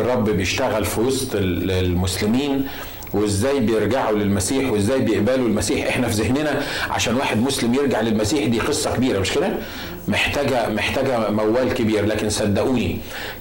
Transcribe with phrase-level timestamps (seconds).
[0.00, 2.66] الرب بيشتغل في وسط المسلمين
[3.12, 5.86] وإزاي بيرجعوا للمسيح وإزاي بيقبلوا المسيح.
[5.88, 9.48] إحنا في ذهننا عشان واحد مسلم يرجع للمسيح دي قصة كبيرة مش كده؟
[10.08, 12.06] محتاجه محتاجة موال كبير.
[12.06, 12.98] لكن صدقوني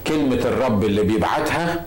[0.07, 1.86] كلمة الرب اللي بيبعتها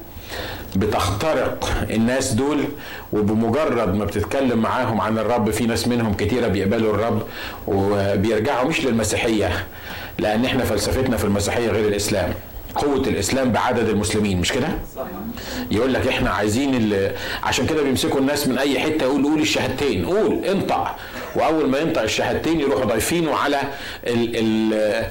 [0.77, 2.65] بتخترق الناس دول
[3.13, 7.23] وبمجرد ما بتتكلم معاهم عن الرب في ناس منهم كتيرة بيقبلوا الرب
[7.67, 9.67] وبيرجعوا مش للمسيحية
[10.19, 12.35] لأن إحنا فلسفتنا في المسيحية غير الإسلام.
[12.79, 14.69] قوة الإسلام بعدد المسلمين مش كده؟
[15.71, 16.93] يقول لك إحنا عايزين
[17.43, 20.95] عشان كده بيمسكوا الناس من أي حتة يقول قول الشهادتين قول انطق
[21.37, 23.59] وأول ما ينطق الشهادتين يروحوا ضايفينه على
[24.07, 25.05] ال ال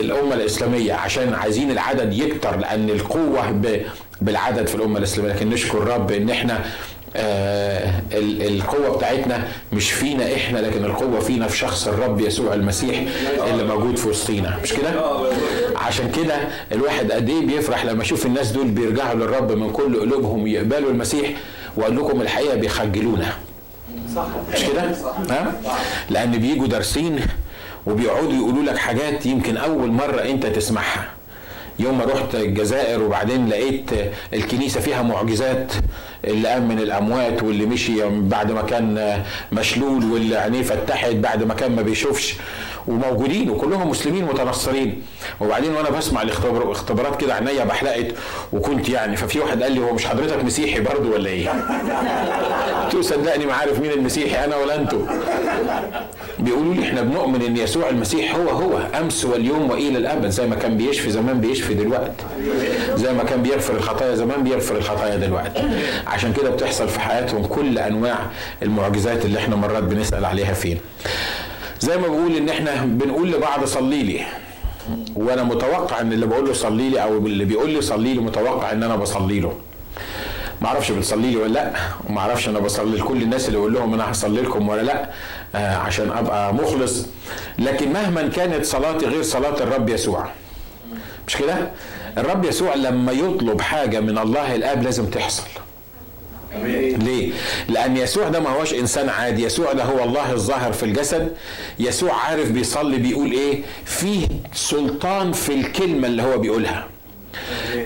[0.00, 3.60] الأمة الإسلامية عشان عايزين العدد يكتر لأن القوة
[4.20, 6.64] بالعدد في الأمة الإسلامية لكن نشكر الرب إن إحنا
[7.16, 7.92] آه
[8.48, 13.02] القوة بتاعتنا مش فينا إحنا لكن القوة فينا في شخص الرب يسوع المسيح
[13.46, 14.90] اللي موجود في وسطينا مش كده؟
[15.76, 16.34] عشان كده
[16.72, 21.30] الواحد قد إيه بيفرح لما يشوف الناس دول بيرجعوا للرب من كل قلوبهم يقبلوا المسيح
[21.76, 23.32] وأقول لكم الحقيقة بيخجلونا
[24.16, 24.82] صح مش كده؟
[25.30, 25.52] ها؟
[26.10, 27.20] لأن بيجوا دارسين
[27.86, 31.08] وبيقعدوا يقولوا لك حاجات يمكن أول مرة أنت تسمعها
[31.78, 33.90] يوم ما رحت الجزائر وبعدين لقيت
[34.34, 35.72] الكنيسة فيها معجزات
[36.26, 39.22] اللي قام من الأموات واللي مشي بعد ما كان
[39.52, 42.34] مشلول واللي عينيه فتحت بعد ما كان ما بيشوفش.
[42.86, 45.02] وموجودين وكلهم مسلمين متنصرين.
[45.40, 48.06] وبعدين وأنا بسمع الاختبارات كده عينيا بحلقت
[48.52, 51.48] وكنت يعني ففي واحد قال لي هو مش حضرتك مسيحي برضه ولا إيه؟
[52.84, 55.06] قلت له صدقني ما عارف مين المسيحي أنا ولا أنتوا.
[56.38, 60.54] بيقولوا لي إحنا بنؤمن إن يسوع المسيح هو هو أمس واليوم وإلى الأبد زي ما
[60.54, 62.24] كان بيشفي زمان بيشفي دلوقتي.
[62.94, 65.62] زي ما كان بيغفر الخطايا زمان بيغفر الخطايا دلوقتي.
[66.14, 68.18] عشان كده بتحصل في حياتهم كل أنواع
[68.62, 70.78] المعجزات اللي إحنا مرات بنسأل عليها فين.
[71.80, 74.20] زي ما بقول إن إحنا بنقول لبعض صلي لي
[75.16, 78.72] وأنا متوقع إن اللي بقول له صلي لي أو اللي بيقول لي صلي لي متوقع
[78.72, 79.52] إن أنا بصلي له.
[80.60, 81.70] ما أعرفش بتصلي لي ولا لأ
[82.08, 85.10] وما أعرفش أنا بصلي لكل الناس اللي أقول لهم أنا هصلي لكم ولا لأ
[85.54, 87.06] آه عشان أبقى مخلص.
[87.58, 90.28] لكن مهما كانت صلاتي غير صلاة الرب يسوع.
[91.28, 91.70] مش كده؟
[92.18, 95.42] الرب يسوع لما يطلب حاجة من الله الآب لازم تحصل.
[96.62, 97.32] ليه؟
[97.68, 101.32] لأن يسوع ده ما هوش إنسان عادي، يسوع ده هو الله الظاهر في الجسد،
[101.78, 106.86] يسوع عارف بيصلي بيقول إيه؟ فيه سلطان في الكلمة اللي هو بيقولها.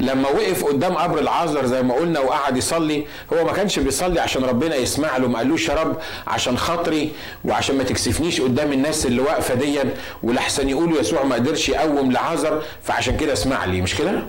[0.00, 4.44] لما وقف قدام قبر العازر زي ما قلنا وقعد يصلي هو ما كانش بيصلي عشان
[4.44, 5.96] ربنا يسمع له ما قالوش يا رب
[6.26, 7.12] عشان خاطري
[7.44, 9.84] وعشان ما تكسفنيش قدام الناس اللي واقفة ديا
[10.22, 14.22] ولحسن يقولوا يسوع ما قدرش يقوم لعازر فعشان كده اسمع لي مش كده؟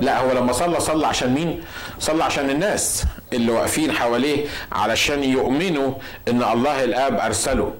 [0.00, 1.60] لا هو لما صلى صلى عشان مين؟
[2.00, 5.92] صلى عشان الناس اللي واقفين حواليه علشان يؤمنوا
[6.28, 7.74] إن الله الآب أرسله.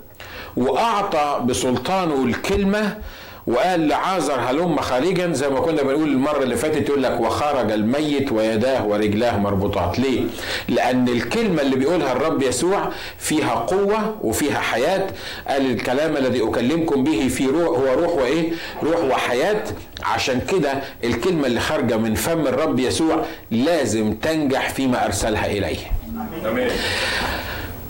[0.57, 2.99] وأعطى بسلطانه الكلمة
[3.47, 8.33] وقال لعازر هلم خارجا زي ما كنا بنقول المرة اللي فاتت يقول لك وخرج الميت
[8.33, 9.99] ويداه ورجلاه مربوطات.
[9.99, 10.21] ليه؟
[10.69, 15.07] لأن الكلمة اللي بيقولها الرب يسوع فيها قوة وفيها حياة.
[15.49, 18.53] قال الكلام الذي أكلمكم به في روح هو روح وإيه؟
[18.83, 19.65] روح وحياة.
[20.03, 20.73] عشان كده
[21.05, 25.77] الكلمة اللي خارجة من فم الرب يسوع لازم تنجح فيما أرسلها إليه.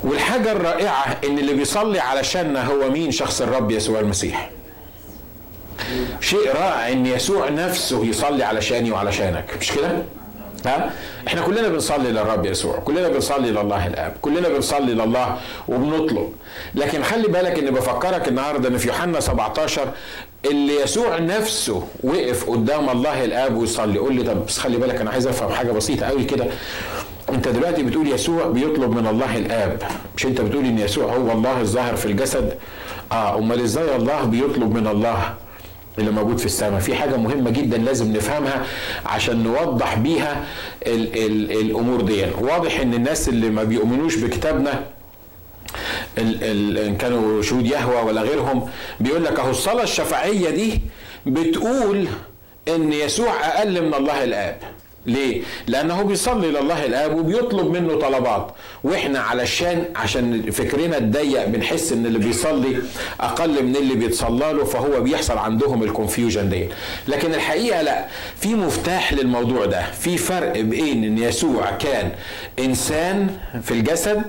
[0.05, 4.51] والحاجة الرائعة إن اللي بيصلي علشاننا هو مين؟ شخص الرب يسوع المسيح.
[6.21, 9.89] شيء رائع إن يسوع نفسه يصلي علشاني وعلشانك مش كده؟
[10.67, 10.91] ها؟
[11.29, 15.37] إحنا كلنا بنصلي للرب يسوع كلنا بنصلي لله الآب كلنا بنصلي لله
[15.69, 16.33] وبنطلب.
[16.75, 19.89] لكن خلي بالك ان بفكرك النهارده إن في يوحنا 17
[20.45, 23.99] اللي يسوع نفسه وقف قدام الله الآب ويصلي.
[23.99, 26.47] قول لي طب بس خلي بالك أنا عايز أفهم حاجة بسيطة قوي كده.
[27.29, 29.83] أنت دلوقتي بتقول يسوع بيطلب من الله الآب.
[30.17, 32.55] مش أنت بتقول إن يسوع هو الله الظاهر في الجسد؟
[33.13, 35.35] آه أمال إزاي الله بيطلب من الله؟
[35.99, 36.81] اللي موجود في السماء.
[36.81, 38.67] في حاجة مهمة جدا لازم نفهمها
[39.07, 40.45] عشان نوضح بيها
[40.87, 42.25] ال ال الأمور دي.
[42.41, 44.85] واضح إن الناس اللي ما بيؤمنوش بكتابنا
[46.19, 48.69] ال ال إن كانوا شهود يهوى ولا غيرهم
[49.01, 50.81] بيقول لك أهو الصلاة الشفاعيه دي
[51.27, 52.07] بتقول
[52.69, 54.59] إن يسوع أقل من الله الآب.
[55.07, 58.51] ليه؟ لأنه بيصلي لله الآب وبيطلب منه طلبات.
[58.85, 62.77] وإحنا علشان عشان فكرنا الضيق بنحس إن اللي بيصلي
[63.21, 66.69] أقل من اللي بيتصلى له فهو بيحصل عندهم الكونفيوجن دي
[67.09, 68.07] لكن الحقيقة لأ
[68.41, 69.83] في مفتاح للموضوع ده.
[69.91, 72.11] في فرق بين إن يسوع كان
[72.59, 73.31] إنسان
[73.63, 74.23] في الجسد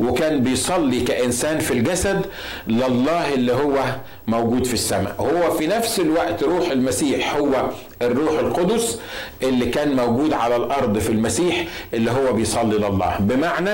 [0.00, 2.20] وكان بيصلي كإنسان في الجسد
[2.68, 3.84] لله اللي هو
[4.26, 5.14] موجود في السماء.
[5.18, 7.70] هو في نفس الوقت روح المسيح هو
[8.02, 8.98] الروح القدس
[9.42, 11.64] اللي كان موجود على الأرض في المسيح
[11.94, 13.16] اللي هو بيصلي لله.
[13.20, 13.70] بمعنى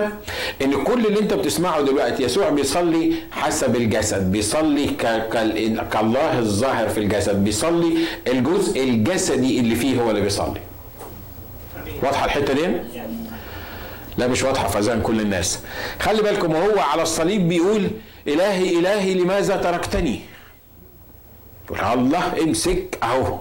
[0.62, 4.86] إن كل اللي أنت بتسمعه دلوقتي يسوع بيصلي حسب الجسد بيصلي
[5.92, 7.94] كالله الظاهر في الجسد بيصلي
[8.26, 10.60] الجزء الجسدي اللي فيه هو اللي بيصلي.
[12.02, 12.66] واضحة الحتة دي؟
[14.19, 15.59] لا مش واضحة في أذهان كل الناس.
[16.00, 17.91] خلي بالكم وهو على الصليب بيقول
[18.29, 20.20] إلهي إلهي لماذا تركتني؟
[21.67, 23.38] يقول الله امسك أهو.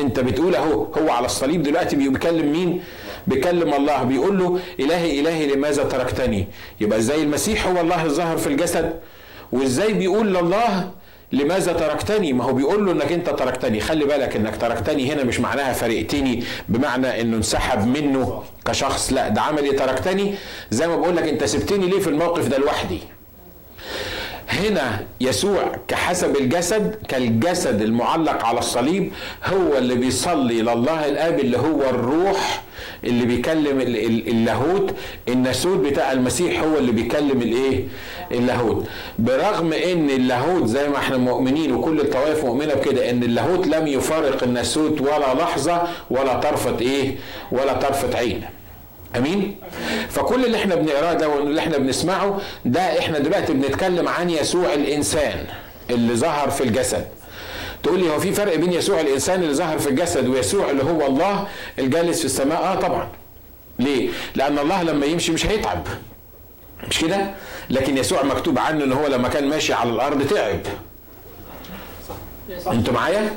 [0.00, 2.82] أنت بتقول أهو هو على الصليب دلوقتي بيكلم مين؟
[3.26, 4.02] بيكلم الله.
[4.02, 6.46] بيقول له إلهي إلهي لماذا تركتني؟
[6.80, 9.00] يبقى إزاي المسيح هو الله الظاهر في الجسد؟
[9.52, 10.90] وإزاي بيقول لله
[11.34, 13.80] لماذا تركتني؟ ما هو بيقول له إنك أنت تركتني.
[13.80, 19.12] خلي بالك إنك تركتني هنا مش معناها فرقتني بمعنى إنه انسحب منه كشخص.
[19.12, 20.34] لا ده عمل إيه تركتني.
[20.70, 22.98] زي ما بقول لك أنت سبتني ليه في الموقف ده لوحدي؟
[24.54, 29.12] هنا يسوع كحسب الجسد كالجسد المعلق على الصليب
[29.44, 32.62] هو اللي بيصلي لله الآب اللي هو الروح
[33.04, 33.80] اللي بيكلم
[34.28, 34.94] اللاهوت.
[35.28, 37.84] الناسوت بتاع المسيح هو اللي بيكلم الإيه؟
[38.32, 38.86] اللاهوت.
[39.18, 44.42] برغم إن اللاهوت زي ما إحنا مؤمنين وكل الطوائف مؤمنة بكده إن اللاهوت لم يفارق
[44.42, 47.14] الناسوت ولا لحظة ولا طرفة إيه؟
[47.52, 48.42] ولا طرفة عين.
[49.16, 49.56] أمين؟
[50.08, 55.46] فكل اللي إحنا بنقراه ده واللي إحنا بنسمعه ده إحنا دلوقتي بنتكلم عن يسوع الإنسان
[55.90, 57.06] اللي ظهر في الجسد.
[57.82, 61.06] تقول لي هو في فرق بين يسوع الإنسان اللي ظهر في الجسد ويسوع اللي هو
[61.06, 61.46] الله
[61.78, 63.08] الجالس في السماء؟ آه طبعا.
[63.78, 65.86] ليه؟ لأن الله لما يمشي مش هيتعب.
[66.90, 67.30] مش كده؟
[67.70, 70.60] لكن يسوع مكتوب عنه إن هو لما كان ماشي على الأرض تعب.
[72.72, 73.30] أنتوا معايا؟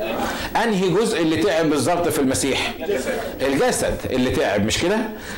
[0.64, 2.74] انهي جزء اللي تعب بالظبط في المسيح؟
[3.42, 4.98] الجسد اللي تعب مش كده؟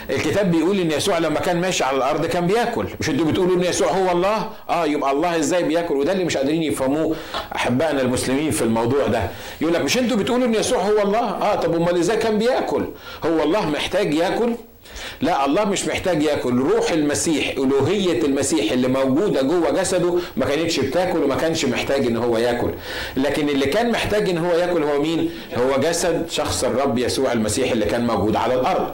[0.10, 2.86] الكتاب بيقول إن يسوع لما كان ماشي على الأرض كان بياكل.
[3.00, 6.38] مش أنتوا بتقولوا إن يسوع هو الله؟ آه يبقى الله إزاي بياكل؟ وده اللي مش
[6.38, 7.16] قادرين يفهموه
[7.56, 9.21] أحبائنا المسلمين في الموضوع ده.
[9.62, 12.86] يقول لك مش أنتوا بتقولوا إن يسوع هو الله؟ آه طب أمال إزاي كان بياكل؟
[13.25, 14.50] هو الله محتاج ياكل؟
[15.21, 16.57] لا الله مش محتاج ياكل.
[16.60, 22.18] روح المسيح ألوهية المسيح اللي موجودة جوه جسده ما كانتش بتاكل وما كانش محتاج إن
[22.18, 22.69] هو ياكل.
[23.18, 27.71] لكن اللي كان محتاج إن هو ياكل هو مين؟ هو جسد شخص الرب يسوع المسيح
[27.71, 28.92] اللي كان موجود على الأرض.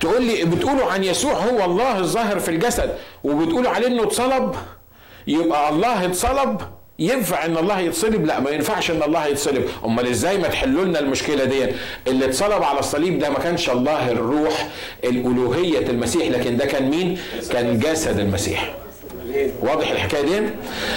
[0.00, 2.90] تقول لي بتقولوا عن يسوع هو الله الظاهر في الجسد
[3.24, 4.54] وبتقولوا عليه إنه اتصلب؟
[5.26, 6.60] يبقى الله اتصلب؟
[6.98, 9.64] ينفع إن الله يتصلب؟ لا ما ينفعش إن الله يتصلب.
[9.84, 11.66] أمال إزاي ما تحلوا لنا المشكلة دي
[12.06, 14.68] اللي اتصلب على الصليب ده ما كانش الله الروح
[15.04, 17.18] الألوهية المسيح لكن ده كان مين؟
[17.52, 18.74] كان جسد المسيح.
[19.60, 20.46] واضح الحكاية دي؟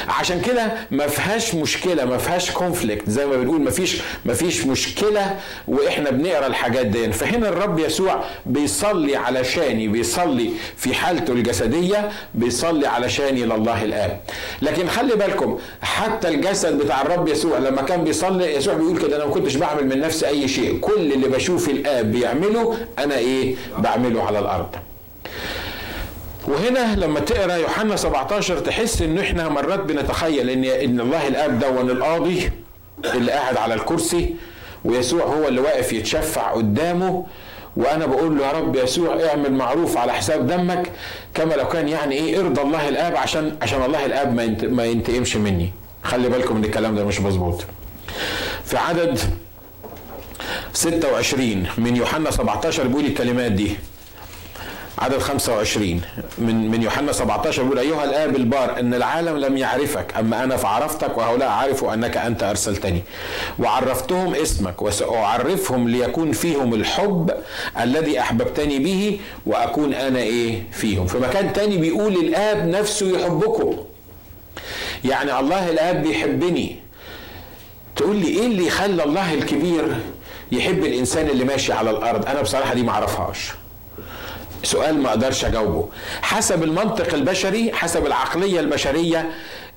[0.07, 4.65] عشان كده ما فيهاش مشكلة ما فيهاش كونفليكت زي ما بنقول ما فيش ما فيش
[4.65, 5.35] مشكلة
[5.67, 7.11] وإحنا بنقرأ الحاجات دي.
[7.11, 14.21] فهنا الرب يسوع بيصلي علشاني بيصلي في حالته الجسدية بيصلي علشاني لله الاب
[14.61, 19.25] لكن خلي بالكم حتى الجسد بتاع الرب يسوع لما كان بيصلي يسوع بيقول كده أنا
[19.25, 20.79] ما كنتش بعمل من نفسي أي شيء.
[20.79, 24.75] كل اللي بشوف الآب بيعمله أنا إيه؟ بعمله على الأرض.
[26.49, 31.89] وهنا لما تقرأ يوحنا 17 تحس إن إحنا مرات بنتخيل إن إن الله الآب دون
[31.89, 32.51] القاضي
[33.13, 34.35] اللي قاعد على الكرسي
[34.85, 37.25] ويسوع هو اللي واقف يتشفع قدامه
[37.77, 40.91] وأنا بقول له يا رب يسوع اعمل معروف على حساب دمك
[41.33, 45.35] كما لو كان يعني إيه ارضى الله الآب عشان عشان الله الآب ما ما ينتقمش
[45.35, 45.71] مني.
[46.03, 47.63] خلي بالكم إن الكلام ده مش مظبوط.
[48.65, 49.19] في عدد
[50.73, 53.71] 26 من يوحنا 17 بيقول الكلمات دي.
[54.99, 56.01] عدد 25
[56.37, 61.17] من من يوحنا 17 بيقول أيها الآب البار إن العالم لم يعرفك أما أنا فعرفتك
[61.17, 63.01] وهؤلاء عرفوا أنك أنت أرسلتني.
[63.59, 67.31] وعرفتهم اسمك وسأعرفهم ليكون فيهم الحب
[67.81, 71.07] الذي أحببتني به وأكون أنا إيه؟ فيهم.
[71.07, 73.77] في مكان تاني بيقول الآب نفسه يحبكم.
[75.05, 76.75] يعني الله الآب بيحبني.
[77.95, 79.97] تقول لي إيه اللي يخلى الله الكبير
[80.51, 83.51] يحب الإنسان اللي ماشي على الأرض؟ أنا بصراحة دي ما اعرفهاش
[84.63, 85.89] سؤال ما أقدرش اجاوبه
[86.21, 89.29] حسب المنطق البشري حسب العقلية البشرية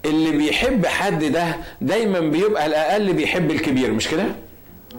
[0.05, 4.25] اللي بيحب حد ده دايما بيبقى الأقل بيحب الكبير مش كده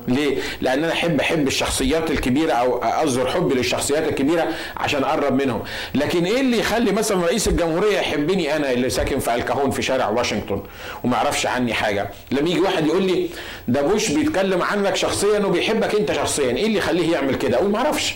[0.07, 4.47] ليه؟ لأن أنا أحب أحب الشخصيات الكبيرة أو أظهر حبي للشخصيات الكبيرة
[4.77, 5.63] عشان أقرب منهم،
[5.95, 10.09] لكن إيه اللي يخلي مثلا رئيس الجمهورية يحبني أنا اللي ساكن في الكهون في شارع
[10.09, 10.61] واشنطن
[11.03, 13.29] وما يعرفش عني حاجة، لما يجي واحد يقول لي
[13.67, 17.77] ده بوش بيتكلم عنك شخصيا وبيحبك أنت شخصيا، إيه اللي يخليه يعمل كده؟ أقول ما
[17.77, 18.15] أعرفش.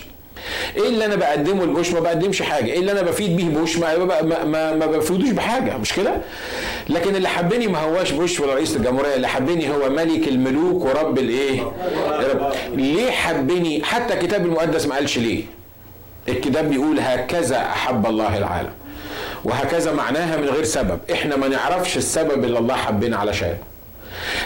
[0.76, 2.72] إيه اللي أنا بقدمه لبوش؟ ما بقدمش حاجة.
[2.72, 5.76] إيه اللي أنا بفيد بيه بوش؟ ما ما, ما, ما بفيدوش بحاجة.
[5.76, 6.16] مش كده؟
[6.88, 9.14] لكن اللي حبني ما هواش بوش ولا رئيس الجمهورية.
[9.14, 11.72] اللي حبني هو ملك الملوك ورب الايه.
[12.74, 15.42] ليه حبني؟ حتى الكتاب المقدس ما قالش ليه.
[16.28, 18.72] الكتاب بيقول هكذا أحب الله العالم.
[19.44, 20.98] وهكذا معناها من غير سبب.
[21.12, 23.56] إحنا ما نعرفش السبب اللي الله حبنا علشان.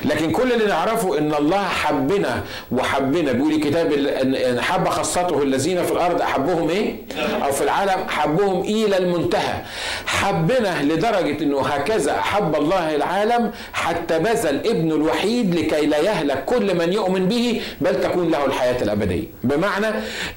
[0.04, 5.92] لكن كل اللي نعرفه إن الله حبنا وحبنا بيقول الكتاب ان حب خاصته الذين في
[5.92, 6.96] الأرض أحبهم إيه؟
[7.44, 9.54] أو في العالم حبهم إلى المنتهى.
[10.06, 16.74] حبنا لدرجة إنه هكذا احب الله العالم حتى بذل ابنه الوحيد لكي لا يهلك كل
[16.78, 19.24] من يؤمن به بل تكون له الحياة الأبدية.
[19.44, 19.86] بمعنى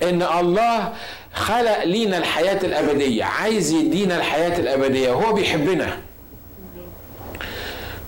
[0.04, 0.89] إن الله
[1.34, 5.98] خلق لينا الحياة الأبدية عايز يدينا الحياة الأبدية وهو بيحبنا.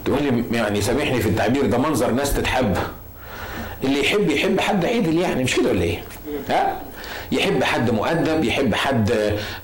[0.07, 2.77] تقول لي يعني سامحني في التعبير ده منظر ناس تتحب
[3.83, 5.99] اللي يحب يحب حد عدل يعني مش كده ولا إيه؟
[6.49, 6.81] ها؟
[7.31, 9.11] يحب حد مؤدب يحب حد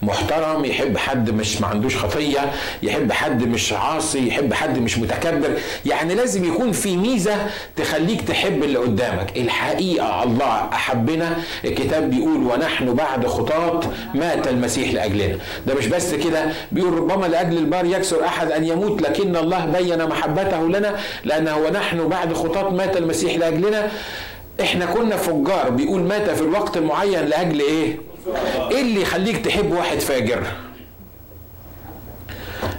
[0.02, 2.52] محترم يحب حد مش ما عندوش خطيه
[2.84, 5.50] يحب حد مش عاصي يحب حد مش متكبر.
[5.86, 7.36] يعني لازم يكون في ميزة
[7.76, 9.38] تخليك تحب اللي قدامك.
[9.38, 13.80] الحقيقة الله أحبنا الكتاب بيقول ونحن بعد خطاة
[14.14, 15.38] مات المسيح لأجلنا.
[15.68, 20.06] ده مش بس كده بيقول ربما لأجل البار يكسر أحد أن يموت لكن الله بين
[20.06, 23.92] محبته لنا لأنه ونحن بعد خطاة مات المسيح لأجلنا.
[24.62, 27.98] إحنا كنا فجار بيقول مات في الوقت المعين لأجل إيه؟
[28.72, 30.44] إيه اللي يخليك تحب واحد فاجر؟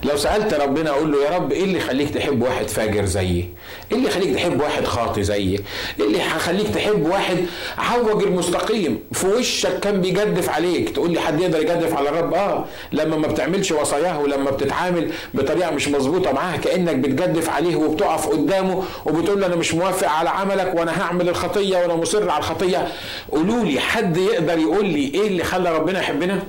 [0.05, 3.49] لو سألت ربنا أقول له يا رب إيه اللي يخليك تحب واحد فاجر زيي؟
[3.93, 5.61] إيه اللي يخليك تحب واحد خاطي زيي؟
[6.01, 7.37] إيه اللي هيخليك تحب واحد
[7.79, 10.91] عوج المستقيم؟ في وشك كان بيجدف عليك.
[10.91, 12.65] تقول لي حد يقدر يجدف على الرب؟ آه.
[12.93, 18.83] لما ما بتعملش وصاياه ولما بتتعامل بطريقة مش مظبوطة معاه كأنك بتجدف عليه وبتقف قدامه
[19.07, 22.89] وبتقول له أنا مش موافق على عملك وأنا هعمل الخطية وأنا مصر على الخطية.
[23.33, 26.43] قولوا لي حد يقدر يقول لي إيه اللي خلى ربنا يحبنا؟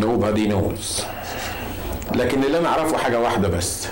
[0.00, 1.02] Nobody knows
[2.16, 3.88] لكن اللي أنا أعرفه حاجة واحدة بس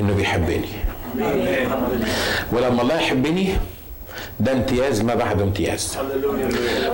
[0.00, 0.68] إنه بيحبني.
[2.52, 3.56] ولما الله يحبني
[4.40, 5.98] ده امتياز ما بعد امتياز.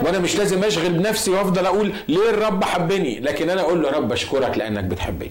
[0.03, 4.13] وأنا مش لازم أشغل بنفسي وأفضل أقول ليه الرب حبني؟ لكن أنا أقول له رب
[4.13, 5.31] أشكرك لأنك بتحبني.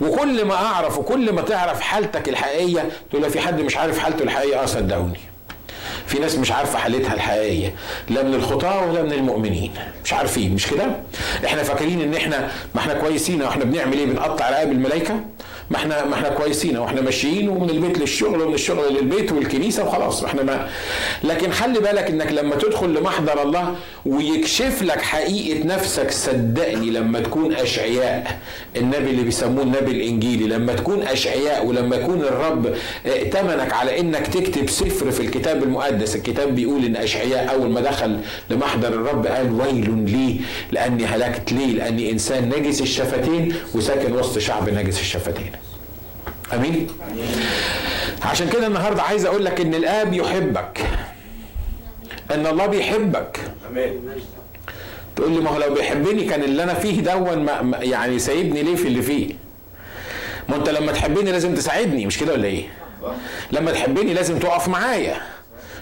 [0.00, 4.62] وكل ما أعرف وكل ما تعرف حالتك الحقيقية تقول في حد مش عارف حالته الحقيقية
[4.62, 5.20] آه صدقوني.
[6.06, 7.74] في ناس مش عارفة حالتها الحقيقية
[8.08, 9.72] لا من الخطاة ولا من المؤمنين.
[10.04, 10.86] مش عارفين مش كده؟
[11.44, 15.20] إحنا فاكرين إن إحنا ما إحنا كويسين وإحنا بنعمل إيه؟ بنقطع رقاب الملائكة؟
[15.70, 20.24] ما إحنا ما إحنا كويسين وإحنا ماشيين ومن البيت للشغل ومن الشغل للبيت والكنيسة وخلاص.
[20.24, 20.68] إحنا ما
[21.24, 23.74] لكن خلي بالك انك لما تدخل لمحضر الله
[24.06, 28.38] ويكشف لك حقيقة نفسك صدقني لما تكون أشعياء
[28.76, 32.74] النبي اللي بيسموه النبي الإنجيلي لما تكون أشعياء ولما يكون الرب
[33.06, 36.16] ائتمنك على إنك تكتب سفر في الكتاب المقدس.
[36.16, 38.18] الكتاب بيقول إن أشعياء أول ما دخل
[38.50, 40.40] لمحضر الرب قال ويل لي
[40.72, 45.50] لأني هلكت ليه؟ لأني إنسان نجس الشفتين وساكن وسط شعب نجس الشفتين.
[46.54, 46.86] آمين.
[48.22, 50.80] عشان كده النهارده عايز أقول لك إن الآب يحبك.
[52.34, 53.40] إن الله بيحبك.
[53.70, 54.00] آمين.
[55.16, 57.48] تقول لي ما هو لو بيحبني كان اللي أنا فيه دون
[57.80, 59.34] يعني سايبني ليه في اللي فيه؟
[60.48, 62.64] ما أنت لما تحبني لازم تساعدني مش كده ولا إيه؟
[63.52, 65.20] لما تحبني لازم تقف معايا.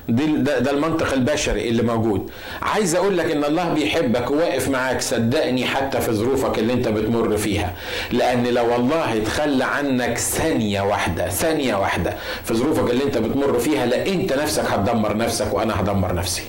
[0.09, 2.31] دي ده, ده المنطق البشري اللي موجود.
[2.63, 7.37] عايز أقول لك إن الله بيحبك وواقف معاك صدقني حتى في ظروفك اللي أنت بتمر
[7.37, 7.73] فيها.
[8.13, 13.87] لأن لو الله يتخلى عنك ثانية واحدة ثانية واحدة في ظروفك اللي أنت بتمر فيها
[13.87, 16.43] لا أنت نفسك هتدمر نفسك وأنا هدمر نفسي.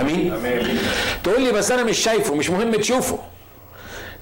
[0.00, 0.78] امين, أمين.
[1.24, 3.18] تقول لي بس أنا مش شايفه مش مهم تشوفه.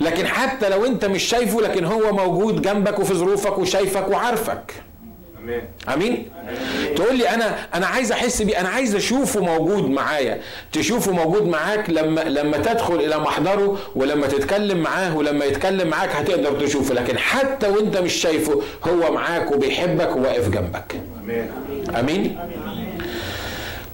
[0.00, 4.72] لكن حتى لو أنت مش شايفه لكن هو موجود جنبك وفي ظروفك وشايفك وعارفك.
[5.94, 6.28] آمين.
[6.96, 10.40] تقول لي أنا أنا عايز أحس بيه أنا عايز أشوفه موجود معايا.
[10.72, 16.60] تشوفه موجود معاك لما لما تدخل إلى محضره ولما تتكلم معاه ولما يتكلم معاك هتقدر
[16.60, 16.94] تشوفه.
[16.94, 20.94] لكن حتى وأنت مش شايفه هو معاك وبيحبك وواقف جنبك.
[21.24, 21.50] آمين.
[21.98, 22.38] آمين؟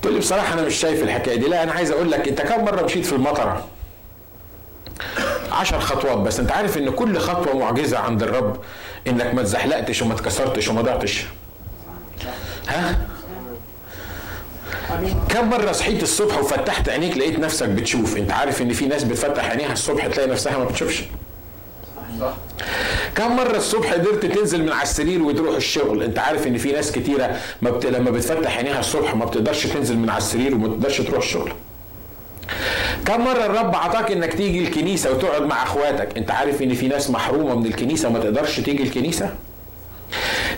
[0.03, 1.49] تقول لي بصراحة أنا مش شايف الحكاية دي.
[1.49, 3.67] لا أنا عايز أقول لك أنت كم مرة مشيت في المطرة؟
[5.53, 6.41] عشر خطوات بس.
[6.41, 8.57] انت عارف ان كل خطوة معجزة عند الرب
[9.07, 11.25] انك ما اتزحلقتش وما اتكسرتش وما ضعتش.
[12.69, 12.99] ها؟
[15.29, 19.51] كم مرة صحيت الصبح وفتحت عينيك لقيت نفسك بتشوف؟ انت عارف ان في ناس بتفتح
[19.51, 21.03] عينيها الصبح تلاقي نفسها ما بتشوفش.
[23.17, 26.93] كم مرة الصبح قدرت تنزل من على السرير وتروح الشغل؟ انت عارف ان في ناس
[26.93, 27.87] كتيرة ما بت...
[27.87, 31.53] لما بتفتح عينيها الصبح ما بتقدرش تنزل من على السرير وما تقدرش تروح الشغل.
[33.07, 37.11] كم مرة الرب عطاك إنك تيجي الكنيسة وتقعد مع أخواتك؟ أنت عارف إن في ناس
[37.11, 39.31] محرومة من الكنيسة وما تقدرش تيجي الكنيسة؟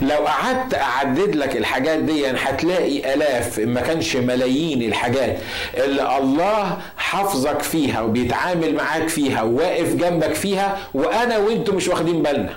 [0.02, 5.36] لو قعدت أعدد لك الحاجات دي يعني هتلاقي آلاف ما كانش ملايين الحاجات
[5.76, 12.50] اللي الله حافظك فيها وبيتعامل معاك فيها وواقف جنبك فيها وأنا وأنتم مش واخدين بالنا.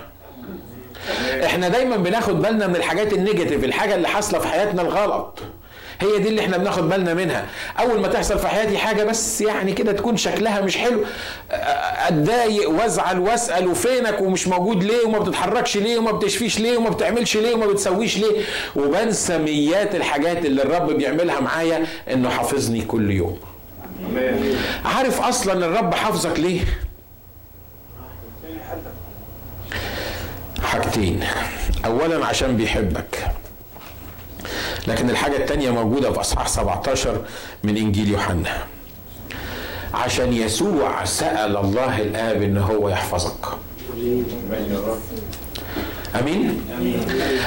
[1.44, 5.38] إحنا دايما بناخد بالنا من الحاجات النيجاتيف الحاجة اللي حاصلة في حياتنا الغلط.
[6.00, 7.46] هي دي اللي إحنا بناخد بالنا منها.
[7.80, 11.04] أول ما تحصل في حياتي حاجة بس يعني كده تكون شكلها مش حلو.
[12.08, 17.36] أتضايق وأزعل وأسأل وفينك؟ ومش موجود ليه؟ وما بتتحركش ليه؟ وما بتشفيش ليه؟ وما بتعملش
[17.36, 18.42] ليه؟ وما بتسويش ليه؟
[18.76, 23.38] وبنسى ميات الحاجات اللي الرب بيعملها معايا إنه حافظني كل يوم.
[24.84, 26.60] عارف أصلا الرب حافظك ليه؟
[30.62, 31.24] حاجتين.
[31.84, 33.26] اولا عشان بيحبك.
[34.86, 37.24] لكن الحاجة التانية موجودة في أصحاح 17
[37.64, 38.62] من إنجيل يوحنا.
[39.94, 43.46] عشان يسوع سأل الله الآب إن هو يحفظك.
[46.20, 46.60] أمين؟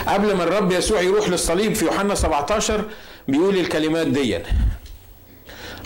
[0.07, 2.85] قبل ما الرب يسوع يروح للصليب في يوحنا 17
[3.27, 4.39] بيقول الكلمات دي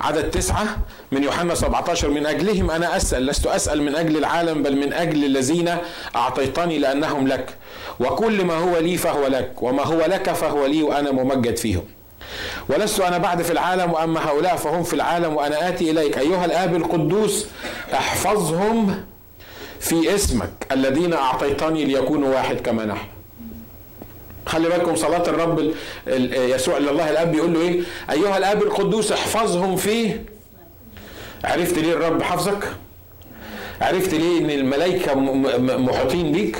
[0.02, 0.78] عدد تسعة
[1.12, 2.72] من يوحنا 17 من أجلهم.
[2.72, 5.78] أنا أسأل لست أسأل من أجل العالم بل من أجل الذين
[6.16, 7.50] أعطيتني لأنهم لك.
[8.00, 11.84] وكل ما هو لي فهو لك وما هو لك فهو لي وأنا ممجد فيهم.
[12.70, 16.18] ولست أنا بعد في العالم وأما هؤلاء فهم في العالم وأنا آتي إليك.
[16.18, 17.46] أيها الآب القدوس
[17.94, 19.06] احفظهم
[19.80, 23.15] في اسمك الذين أعطيتني ليكونوا واحد كما نحن.
[24.46, 25.72] خلي بالكم صلاة الرب
[26.34, 30.12] يسوع لله الأب بيقول له إيه؟ أيها الآب القدوس احفظهم في
[31.44, 32.64] عرفت ليه الرب حفظك؟
[33.82, 35.16] عرفت ليه إن الملائكة
[35.60, 36.58] محيطين بيك؟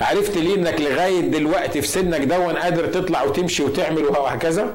[0.00, 4.74] عرفت ليه إنك لغاية دلوقتي في سنك دون قادر تطلع وتمشي وتعمل وهكذا؟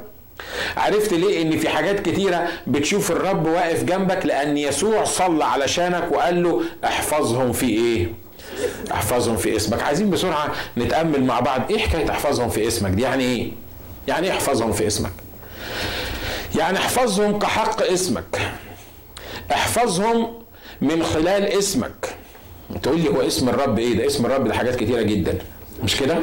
[0.78, 6.44] عرفت ليه إن في حاجات كتيرة بتشوف الرب واقف جنبك لأن يسوع صلى علشانك وقال
[6.44, 8.08] له احفظهم في إيه؟
[8.92, 9.84] احفظهم في اسمك.
[9.84, 11.62] عايزين بسرعة نتأمل مع بعض.
[11.72, 13.52] إيه حكاية احفظهم في اسمك؟ دي يعني إيه؟
[14.08, 15.12] يعني إيه احفظهم في اسمك؟
[16.56, 18.52] يعني احفظهم كحق اسمك.
[19.52, 20.34] احفظهم
[20.82, 22.16] من خلال اسمك.
[22.84, 25.38] تقول لي هو اسم الرب إيه؟ ده اسم الرب ده حاجات كتيرة جدا.
[25.84, 26.18] مش كده؟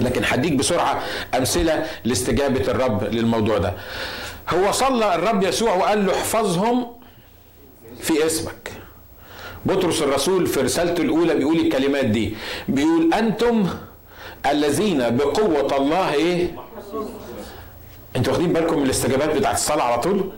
[0.00, 1.02] لكن هديك بسرعة
[1.34, 3.72] أمثلة لاستجابة الرب للموضوع ده.
[4.48, 6.86] هو صلى الرب يسوع وقال له احفظهم
[8.00, 8.72] في اسمك.
[9.66, 12.34] بطرس الرسول في رسالته الأولى بيقول الكلمات دي.
[12.68, 13.66] بيقول أنتم
[14.50, 16.50] الذين بقوة الله إيه؟
[18.16, 20.30] أنتوا واخدين بالكم من الاستجابات بتاعت الصلاة على طول؟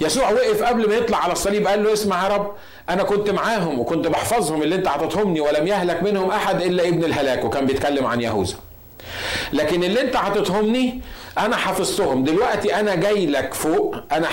[0.00, 2.52] يسوع وقف قبل ما يطلع على الصليب قال له اسمع يا رب
[2.90, 7.44] أنا كنت معاهم وكنت بحفظهم اللي أنت عطتهمني ولم يهلك منهم أحد إلا ابن الهلاك
[7.44, 8.56] وكان بيتكلم عن يهوذا.
[9.52, 11.00] لكن اللي أنت عطتهمني
[11.38, 13.96] أنا حفظتهم دلوقتي أنا جاي لك فوق.
[14.12, 14.28] أنا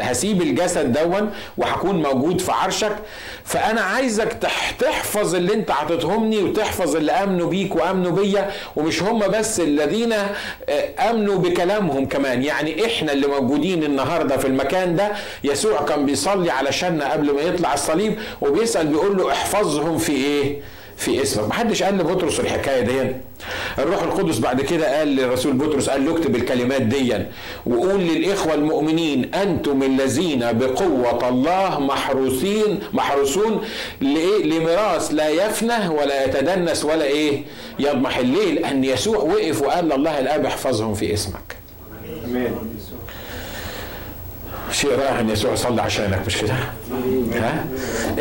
[0.00, 2.96] هسيب الجسد دون وهكون موجود في عرشك.
[3.44, 4.32] فأنا عايزك
[4.78, 8.50] تحفظ اللي أنت عطيتهمني وتحفظ اللي آمنوا بيك وآمنوا بيا.
[8.76, 12.42] ومش هم بس الذين آه، آمنوا بكلامهم كمان.
[12.42, 15.12] يعني إحنا اللي موجودين النهارده في المكان ده.
[15.44, 18.18] يسوع كان بيصلي علشاننا قبل ما يطلع الصليب.
[18.40, 20.60] وبيسأل بيقول له احفظهم في إيه؟
[20.96, 21.48] في اسمك.
[21.48, 23.12] محدش قال لبطرس الحكاية دي.
[23.78, 27.14] الروح القدس بعد كده قال للرسول بطرس قال له اكتب الكلمات دي.
[27.66, 33.64] وقول للإخوة المؤمنين أنتم الذين بقوة الله محروسين محروسون
[34.00, 37.42] لإيه؟ لميراث لا يفنى ولا يتدنس ولا إيه؟
[37.78, 41.56] يضمحل ليه لأن يسوع وقف وقال لله الأب احفظهم في اسمك.
[42.24, 42.50] آمين.
[44.72, 46.52] شيء رائع إن يسوع صلى عشانك مش كده؟
[47.34, 47.64] ها؟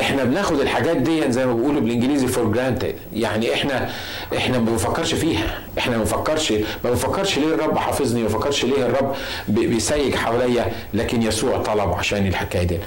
[0.02, 3.90] إحنا بناخد الحاجات دي زي ما بيقولوا بالإنجليزي for granted يعني إحنا
[4.38, 8.86] إحنا ما بنفكرش فيها إحنا ما بنفكرش ما بنفكرش ليه الرب حافظني ما بنفكرش ليه
[8.86, 9.16] الرب
[9.48, 12.78] بيسيج حواليا لكن يسوع طلب عشان الحكاية دي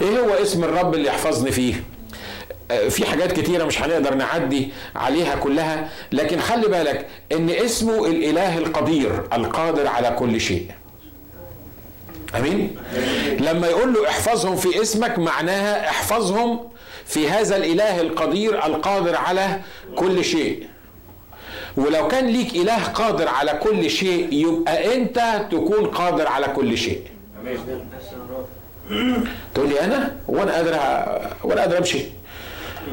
[0.00, 1.74] إيه هو اسم الرب اللي يحفظني فيه؟
[2.70, 8.58] آه، في حاجات كتيرة مش هنقدر نعدي عليها كلها لكن خلي بالك إن اسمه الإله
[8.58, 10.66] القدير القادر على كل شيء
[12.36, 12.76] آمين.
[13.40, 16.60] لما يقول له احفظهم في اسمك معناها احفظهم
[17.06, 19.60] في هذا الإله القدير القادر على
[19.96, 20.66] كل شيء.
[21.76, 27.02] ولو كان ليك إله قادر على كل شيء يبقى أنت تكون قادر على كل شيء.
[29.54, 30.70] تقول لي أنا؟ وأنا قادر
[31.44, 32.02] وأنا قادر أمشي.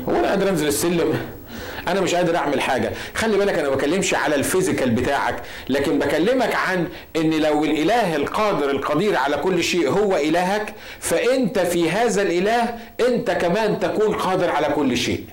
[0.08, 1.20] وأنا قادر أنزل السلم.
[1.90, 2.92] أنا مش قادر أعمل حاجة.
[3.16, 5.36] خلي بالك أنا ما بكلمش على الفيزيكال بتاعك
[5.70, 11.90] لكن بكلمك عن إن لو الإله القادر القدير على كل شيء هو إلهك فأنت في
[11.90, 12.76] هذا الإله
[13.08, 15.24] أنت كمان تكون قادر على كل شيء.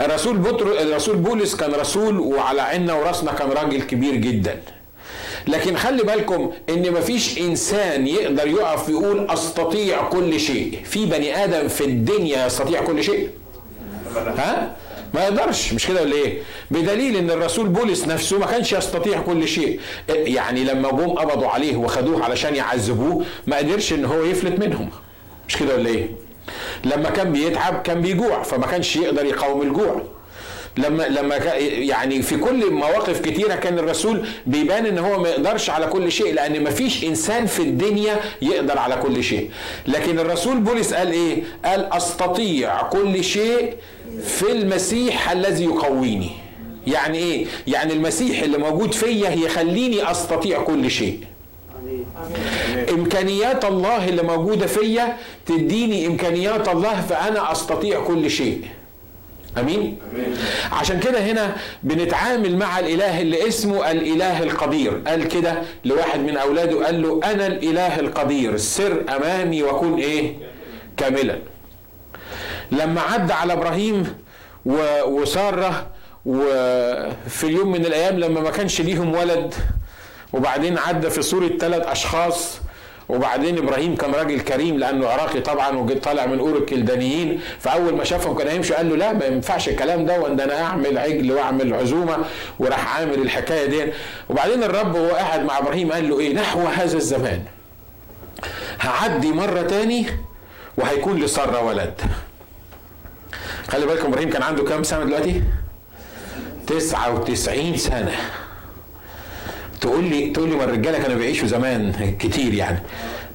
[0.00, 4.60] الرسول بطر الرسول بولس كان رسول وعلى عيننا ورأسنا كان راجل كبير جدا.
[5.48, 10.78] لكن خلي بالكم إن مفيش إنسان يقدر يقف يقول أستطيع كل شيء.
[10.84, 13.28] في بني آدم في الدنيا يستطيع كل شيء؟
[14.16, 14.76] ها؟
[15.14, 16.38] ما يقدرش مش كده ولا إيه؟
[16.70, 19.80] بدليل إن الرسول بولس نفسه ما كانش يستطيع كل شيء.
[20.08, 24.90] يعني لما جم قبضوا عليه وخدوه علشان يعذبوه ما قدرش إن هو يفلت منهم.
[25.48, 26.10] مش كده ولا إيه؟
[26.84, 30.02] لما كان بيتعب كان بيجوع فما كانش يقدر يقاوم الجوع.
[30.84, 35.86] لما لما يعني في كل مواقف كتيرة كان الرسول بيبان إن هو ما يقدرش على
[35.86, 39.50] كل شيء لأن ما فيش إنسان في الدنيا يقدر على كل شيء.
[39.86, 43.74] لكن الرسول بولس قال إيه؟ قال أستطيع كل شيء
[44.24, 46.30] في المسيح الذي يقويني.
[46.86, 51.18] يعني إيه؟ يعني المسيح اللي موجود فيا يخليني أستطيع كل شيء.
[52.90, 55.16] إمكانيات الله اللي موجودة فيا
[55.46, 58.60] تديني إمكانيات الله فأنا أستطيع كل شيء.
[59.58, 59.98] آمين.
[60.72, 65.02] عشان كده هنا بنتعامل مع الإله اللي اسمه الإله القدير.
[65.06, 70.34] قال كده لواحد من أولاده قال له أنا الإله القدير سر أمامي وكن إيه؟
[70.96, 71.38] كاملا.
[72.72, 74.14] لما عدى على إبراهيم
[75.06, 75.86] وسارة
[76.26, 79.54] وفي اليوم من الأيام لما ما كانش ليهم ولد
[80.32, 82.58] وبعدين عدى في صورة ثلاث أشخاص
[83.10, 88.04] وبعدين إبراهيم كان راجل كريم لأنه عراقي طبعا وجيت طالع من اور الكلدانيين فأول ما
[88.04, 91.74] شافهم كان هيمشي قال له لا ما ينفعش الكلام ده وأن أنا أعمل عجل وأعمل
[91.74, 92.16] عزومة
[92.58, 93.92] وراح عامل الحكاية دي.
[94.28, 97.42] وبعدين الرب وهو قاعد مع إبراهيم قال له إيه؟ نحو هذا الزمان
[98.80, 100.06] هعدي مرة تاني
[100.76, 102.00] وهيكون لساره ولد.
[103.68, 105.42] خلي بالكم إبراهيم كان عنده كام سنة دلوقتي؟
[106.66, 108.12] 99 سنة.
[109.80, 112.78] تقول لي تقول لي ما الرجاله كانوا بيعيشوا زمان كتير يعني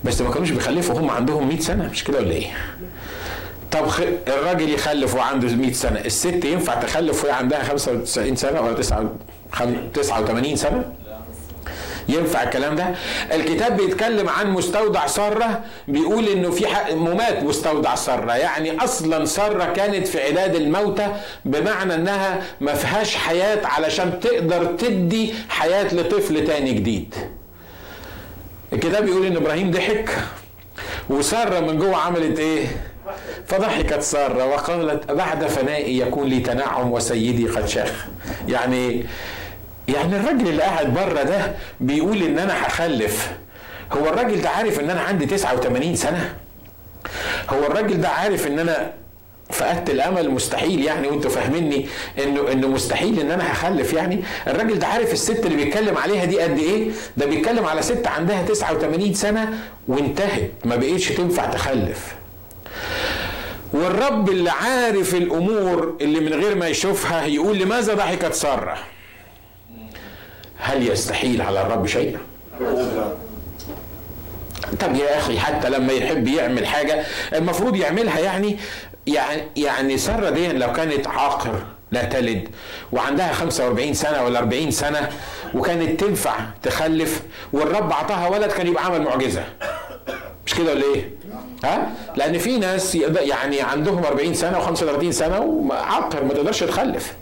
[0.03, 2.47] بس ما كانوش بيخلفوا هم عندهم 100 سنة مش كده ولا إيه؟
[3.71, 3.85] طب
[4.27, 8.73] الراجل يخلف وعنده 100 سنة الست ينفع تخلف وهي عندها 95 سنة ولا
[9.93, 10.83] 89 سنة؟
[12.09, 12.95] ينفع الكلام ده؟
[13.33, 16.65] الكتاب بيتكلم عن مستودع سارة بيقول إنه في
[16.95, 21.07] ممات مستودع سارة يعني أصلا سارة كانت في عداد الموتى
[21.45, 27.15] بمعنى إنها ما فيهاش حياة علشان تقدر تدي حياة لطفل تاني جديد.
[28.73, 30.09] الكتاب بيقول إن إبراهيم ضحك
[31.09, 32.65] وسارة من جوه عملت إيه؟
[33.47, 38.05] فضحكت سارة وقالت بعد فنائي يكون لي تنعم وسيدي قد شاخ.
[38.47, 39.05] يعني
[39.87, 43.31] يعني الراجل اللي قاعد بره ده بيقول إن أنا هخلف.
[43.91, 46.35] هو الراجل ده عارف إن أنا عندي 89 سنة؟
[47.49, 48.93] هو الراجل ده عارف إن أنا
[49.49, 51.87] فقدت الأمل مستحيل يعني وأنتوا فاهميني
[52.23, 56.39] إنه إنه مستحيل إن أنا هخلف يعني؟ الراجل ده عارف الست اللي بيتكلم عليها دي
[56.39, 59.53] قد إيه؟ ده بيتكلم على ست عندها 89 سنة
[59.87, 62.15] وانتهت ما بقيتش تنفع تخلف.
[63.73, 68.77] والرب اللي عارف الأمور اللي من غير ما يشوفها يقول لماذا ضحكت سارة؟
[70.57, 72.17] هل يستحيل على الرب شيء
[74.79, 78.57] طب يا أخي حتى لما يحب يعمل حاجة المفروض يعملها يعني
[79.07, 82.47] يعني يعني سارة دي لو كانت عاقر لا تلد
[82.91, 85.09] وعندها 45 سنة ولا 40 سنة
[85.53, 87.21] وكانت تنفع تخلف
[87.53, 89.43] والرب أعطاها ولد كان يبقى عمل معجزة
[90.45, 91.09] مش كده ولا إيه؟
[91.63, 97.13] ها؟ لأن في ناس يعني عندهم 40 سنة و35 سنة وعاقر ما تقدرش تخلف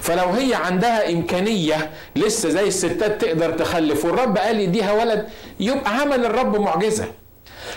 [0.00, 5.26] فلو هي عندها إمكانية لسه زي الستات تقدر تخلف والرب قال يديها ولد
[5.60, 7.04] يبقى عمل الرب معجزة.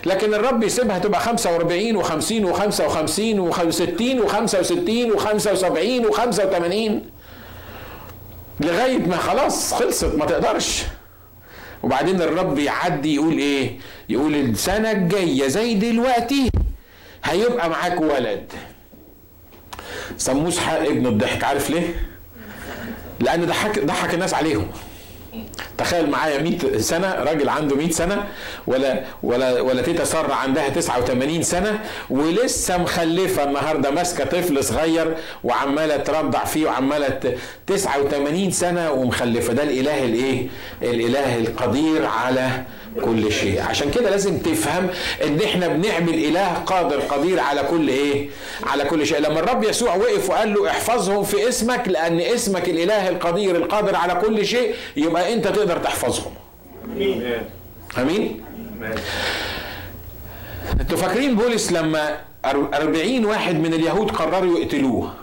[0.06, 6.92] لكن الرب يسيبها تبقى 45 و50 و55 و60 و65 و75 و85
[8.60, 10.84] لغاية ما خلاص خلصت ما تقدرش.
[11.84, 13.78] وبعدين الرب يعدي يقول إيه؟
[14.10, 16.50] يقول السنة الجاية زي دلوقتي
[17.24, 18.52] هيبقى معاك ولد.
[20.18, 21.96] سموه اسحاق ابن الضحك عارف ليه؟
[23.20, 24.68] لأن ضحك ضحك الناس عليهم
[25.78, 28.24] تخيل معايا 100 سنة راجل عنده 100 سنة
[28.68, 35.98] ولا ولا ولا تيتا ساره عندها 89 سنة ولسه مخلفة النهارده ماسكة طفل صغير وعمالة
[35.98, 37.36] ترضع فيه وعمالة
[37.68, 40.48] 89 سنة ومخلفة ده الإله الإيه؟
[40.82, 42.50] الإله القدير على
[43.02, 43.62] كل شيء.
[43.62, 44.90] عشان كده لازم تفهم
[45.24, 48.30] ان إحنا بنعمل إله قادر قدير على كل إيه؟
[48.64, 49.20] على كل شيء.
[49.20, 54.16] لما الرب يسوع وقف وقال له احفظهم في اسمك لأن اسمك الإله القدير القادر على
[54.16, 56.32] كل شيء يبقى أنت تقدر تحفظهم.
[56.96, 57.44] آمين؟
[57.98, 58.42] امين
[60.82, 65.14] أنتوا فاكرين بولس لما أربعين واحد من اليهود قرروا يقتلوه؟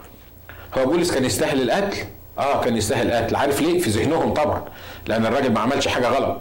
[0.78, 1.96] هو بولس كان يستاهل القتل؟
[2.38, 3.36] آه كان يستاهل القتل.
[3.36, 4.64] عارف ليه؟ في ذهنهم طبعا
[5.06, 6.40] لأن الراجل ما عملش حاجة غلط.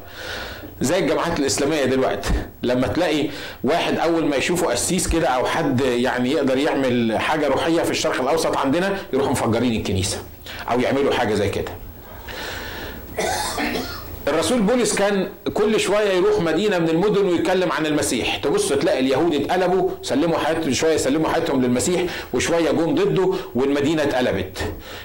[0.82, 2.30] زي الجامعات الإسلامية دلوقتي.
[2.64, 3.30] لما تلاقي
[3.64, 8.22] واحد أول ما يشوفه قسيس كده أو حد يعني يقدر يعمل حاجة روحية في الشرق
[8.22, 10.18] الأوسط عندنا يروحوا مفجرين الكنيسة
[10.72, 11.72] أو يعملوا حاجة زي كده.
[14.30, 18.36] الرسول بولس كان كل شوية يروح مدينة من المدن ويتكلم عن المسيح.
[18.38, 22.02] تبص تلاقي اليهود اتقلبوا سلموا حياتهم شوية سلموا حياتهم للمسيح
[22.34, 24.58] وشوية جم ضده والمدينة اتقلبت.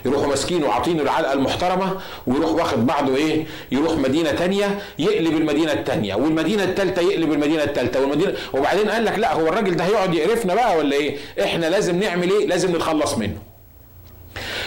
[0.05, 6.15] يروحوا ماسكينه وعاطينه العلقة المحترمة ويروح واخد بعضه إيه؟ يروح مدينة تانية يقلب المدينة التانية.
[6.15, 10.55] والمدينة الثالثه يقلب المدينة الثالثه والمدينه وبعدين قال لك لا هو الراجل ده هيقعد يقرفنا
[10.55, 13.37] بقى ولا إيه؟ إحنا لازم نعمل إيه؟ لازم نتخلص منه.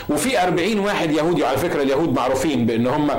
[0.10, 3.12] وفي أربعين واحد يهودي على فكرة اليهود معروفين بأن هم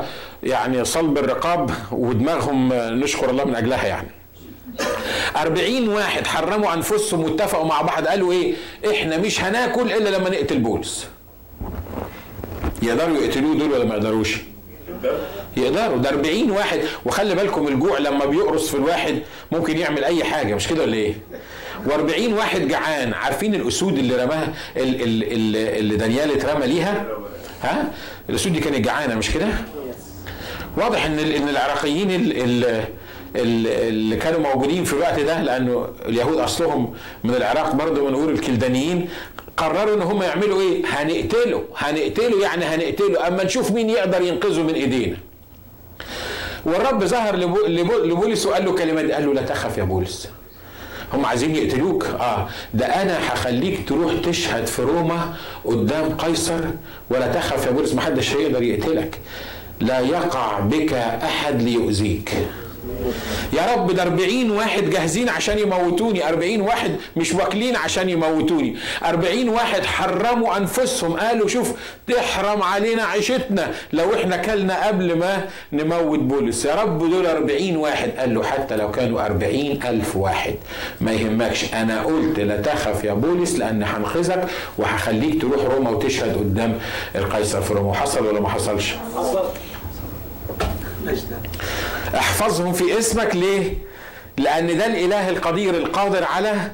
[0.42, 4.08] يعني صلب الرقاب ودماغهم نشكر الله من أجلها يعني.
[5.36, 8.54] أربعين واحد حرموا أنفسهم واتفقوا مع بعض قالوا إيه
[8.90, 11.06] إحنا مش هناكل إلا لما نقتل بولس.
[12.82, 14.36] يقدروا يقتلوه دول ولا ما يقدروش؟
[15.56, 15.98] يقدروا.
[15.98, 16.80] ده 40 واحد.
[17.06, 19.18] وخلي بالكم الجوع لما بيقرص في الواحد
[19.52, 21.14] ممكن يعمل أي حاجة مش كده ولا إيه؟
[21.86, 23.14] و40 واحد جعان.
[23.14, 25.24] عارفين الأسود اللي رماها؟ اللي,
[25.78, 27.06] اللي دانيال اترمى ليها؟
[27.62, 27.92] ها؟
[28.30, 29.46] الأسود دي كانت جعانة مش كده؟
[30.78, 32.10] واضح إن إن العراقيين
[33.36, 39.08] اللي, كانوا موجودين في الوقت ده لأنه اليهود أصلهم من العراق برضه بنقول الكلدانيين
[39.56, 44.74] قرروا إن هم يعملوا إيه؟ هنقتله هنقتله يعني هنقتله أما نشوف مين يقدر ينقذه من
[44.74, 45.16] إيدينا.
[46.64, 47.36] والرب ظهر
[48.04, 50.28] لبولس وقال له كلمات قال له لا تخف يا بولس.
[51.12, 52.04] هم عايزين يقتلوك.
[52.06, 52.48] آه.
[52.74, 56.60] ده أنا هخليك تروح تشهد في روما قدام قيصر
[57.10, 59.18] ولا تخف يا بولس محدش هيقدر يقتلك.
[59.80, 62.34] لا يقع بك أحد ليؤذيك.
[63.52, 66.28] يا رب ده 40 واحد جاهزين عشان يموتوني.
[66.28, 68.76] 40 واحد مش واكلين عشان يموتوني.
[69.04, 71.12] 40 واحد حرموا أنفسهم.
[71.12, 71.72] قالوا شوف
[72.06, 73.70] تحرم علينا عيشتنا.
[73.92, 76.64] لو إحنا كلنا قبل ما نموت بولس.
[76.64, 78.10] يا رب دول 40 واحد.
[78.18, 80.54] قال له حتى لو كانوا 40 ألف واحد.
[81.00, 81.74] ما يهمكش.
[81.74, 84.46] أنا قلت لا تخف يا بولس لأن هنقذك
[84.78, 86.78] وهخليك تروح روما وتشهد قدام
[87.14, 87.94] القيصر في روما.
[87.94, 89.44] حصل ولا ما حصلش؟ حصل.
[92.14, 93.74] احفظهم في اسمك ليه؟
[94.38, 96.70] لأن ده الإله القدير القادر على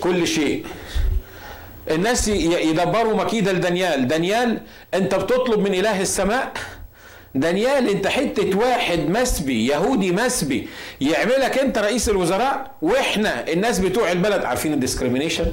[0.00, 0.64] كل شيء.
[1.90, 4.60] الناس يدبروا مكيدة لدانيال دانيال
[4.94, 6.52] أنت بتطلب من إله السماء؟
[7.34, 10.68] دانيال أنت حتة واحد مسبي يهودي مسبي
[11.00, 15.52] يعملك أنت رئيس الوزراء؟ وإحنا الناس بتوع البلد عارفين ال discrimination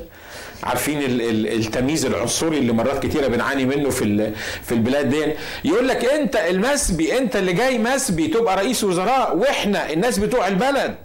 [0.64, 4.32] عارفين التمييز العنصري اللي مرات كتيرة بنعاني منه في
[4.64, 5.34] في البلاد دي.
[5.66, 10.96] يقول لك انت المسبي انت اللي جاي مسبي تبقى رئيس وزراء وإحنا الناس بتوع البلد.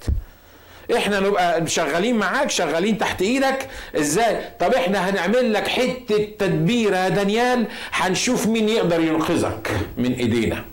[0.97, 3.69] إحنا نبقى شغالين معاك شغالين تحت إيدك.
[3.97, 10.65] إزاي؟ طب إحنا هنعمل لك حتة تدبيره يا دانيال هنشوف مين يقدر ينقذك من ايدينا.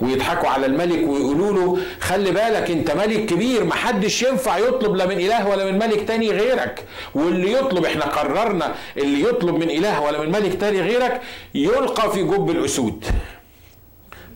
[0.00, 5.18] ويضحكوا على الملك ويقولوا له خلي بالك انت ملك كبير محدش ينفع يطلب لا من
[5.20, 6.84] إله ولا من ملك تاني غيرك.
[7.14, 11.20] واللي يطلب إحنا قررنا اللي يطلب من إله ولا من ملك تاني غيرك
[11.54, 13.04] يلقى في جب الأسود.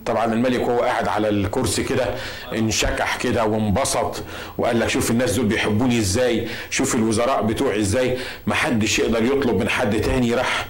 [0.05, 2.05] طبعا الملك وهو قاعد على الكرسي كده
[2.53, 4.23] انشكح كده وانبسط
[4.57, 8.17] وقال لك شوف الناس دول بيحبوني إزاي شوف الوزراء بتوعي إزاي.
[8.47, 10.65] محدش يقدر يطلب من حد تاني راح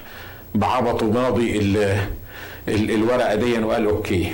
[0.54, 1.58] بعبطه ماضي
[2.68, 4.32] الورقة دي وقال أوكي.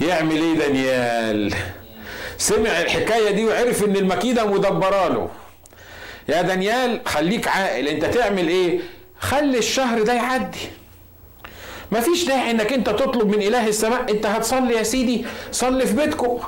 [0.00, 1.54] يعمل إيه دانيال؟
[2.38, 5.28] سمع الحكاية دي وعرف إن المكيدة مدبرة له.
[6.28, 7.88] يا دانيال خليك عاقل.
[7.88, 8.80] أنت تعمل إيه؟
[9.18, 10.58] خلي الشهر ده يعدي.
[11.92, 14.10] مفيش داعي إنك أنت تطلب من إله السماء.
[14.10, 16.38] أنت هتصلي يا سيدي صلي في بيتكم.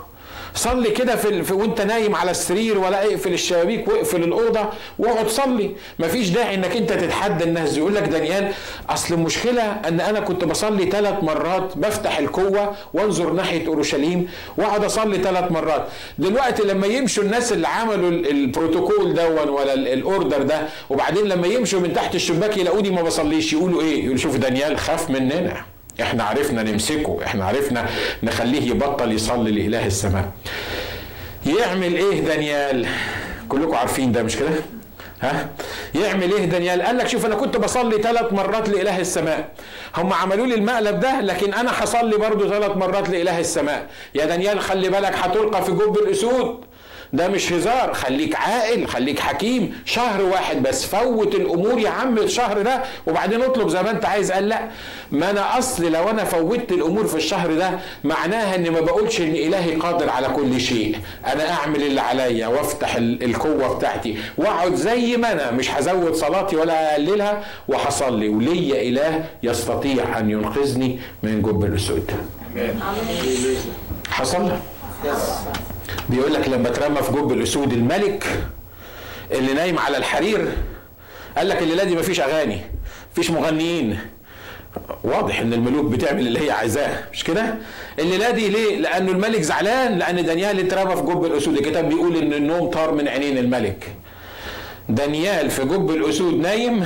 [0.54, 4.60] صلي كده في, في وانت نايم على السرير ولا اقفل الشبابيك واقفل الأوضة
[4.98, 5.70] واقعد صلي.
[5.98, 7.76] مفيش داعي انك انت تتحدى الناس.
[7.76, 8.52] يقول لك دانيال
[8.88, 15.18] أصل المشكلة ان أنا كنت بصلي ثلاث مرات بفتح القوة وانظر ناحية أورشليم واقعد اصلي
[15.18, 15.86] ثلاث مرات.
[16.18, 20.60] دلوقتي لما يمشوا الناس اللي عملوا البروتوكول دون ولا الأوردر ده
[20.90, 25.10] وبعدين لما يمشوا من تحت الشباك يلاقوني ما بصليش يقولوا إيه؟ يقولوا شوف دانيال خاف
[25.10, 25.64] مننا.
[26.02, 27.86] إحنا عرفنا نمسكه إحنا عرفنا
[28.22, 30.30] نخليه يبطل يصلي لإله السماء.
[31.46, 32.86] يعمل إيه دانيال؟
[33.48, 34.48] كلكم عارفين ده مش كده؟
[35.20, 35.48] ها؟
[35.94, 39.48] يعمل إيه دانيال؟ قال لك شوف أنا كنت بصلي ثلاث مرات لإله السماء.
[39.96, 43.86] هم عملوا لي المقلب ده لكن أنا هصلي برضو ثلاث مرات لإله السماء.
[44.14, 46.64] يا دانيال خلي بالك هتلقى في جب الأسود.
[47.12, 47.94] ده مش هزار.
[47.94, 49.82] خليك عاقل خليك حكيم.
[49.84, 54.32] شهر واحد بس فوت الأمور يا عم الشهر ده وبعدين اطلب زي ما انت عايز.
[54.32, 54.60] قال لا.
[55.12, 57.70] ما أنا أصل لو أنا فوتت الأمور في الشهر ده
[58.04, 60.96] معناها ان ما بقولش إن إلهي قادر على كل شيء.
[61.26, 64.16] أنا أعمل اللي عليا وأفتح القوة بتاعتي.
[64.38, 65.50] وأقعد زي ما أنا.
[65.50, 67.44] مش هزود صلاتي ولا أقللها.
[67.68, 68.28] وهصلي.
[68.28, 72.10] وليا إله يستطيع أن ينقذني من جب الاسود
[74.10, 74.50] حصل؟
[76.10, 78.26] بيقول لك لما اترمى في جب الأسود الملك
[79.32, 80.52] اللي نايم على الحرير
[81.36, 82.60] قال لك الليلة دي مفيش أغاني
[83.12, 83.98] مفيش مغنيين.
[85.04, 87.54] واضح إن الملوك بتعمل اللي هي عايزاه مش كده؟
[87.98, 91.56] الليلة دي ليه؟ لأنه الملك زعلان لأن دانيال اترمى في جب الأسود.
[91.56, 93.88] الكتاب بيقول إن النوم طار من عينين الملك.
[94.88, 96.84] دانيال في جب الأسود نايم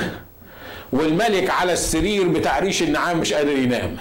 [0.93, 3.97] والملك على السرير بتاع ريش النعام مش قادر ينام.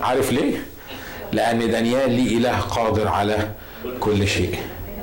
[0.00, 0.71] عارف ليه؟
[1.32, 3.48] لأن دانيال ليه إله قادر على
[4.00, 4.54] كل شيء.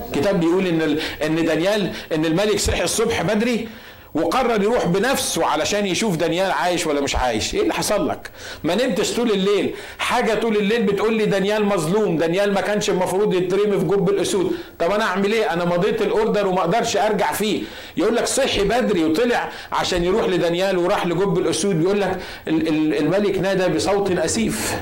[0.06, 3.68] الكتاب بيقول إن إن دانيال إن الملك صحي الصبح بدري
[4.14, 7.56] وقرر يروح بنفسه علشان يشوف دانيال عايش ولا مش عايش.
[7.56, 8.30] إيه اللي حصل لك؟
[8.64, 9.74] ما نمتش طول الليل.
[10.00, 14.52] حاجة طول الليل بتقول لي دانيال مظلوم دانيال ما كانش المفروض يترمي في جب الأسود.
[14.80, 17.62] طب أنا أعمل إيه؟ أنا مضيت الأوردر وما أقدرش أرجع فيه.
[17.98, 21.80] يقول لك صحي بدري وطلع عشان يروح لدانيال وراح لجب الأسود.
[21.80, 24.76] بيقول لك الملك نادى بصوت أسيف.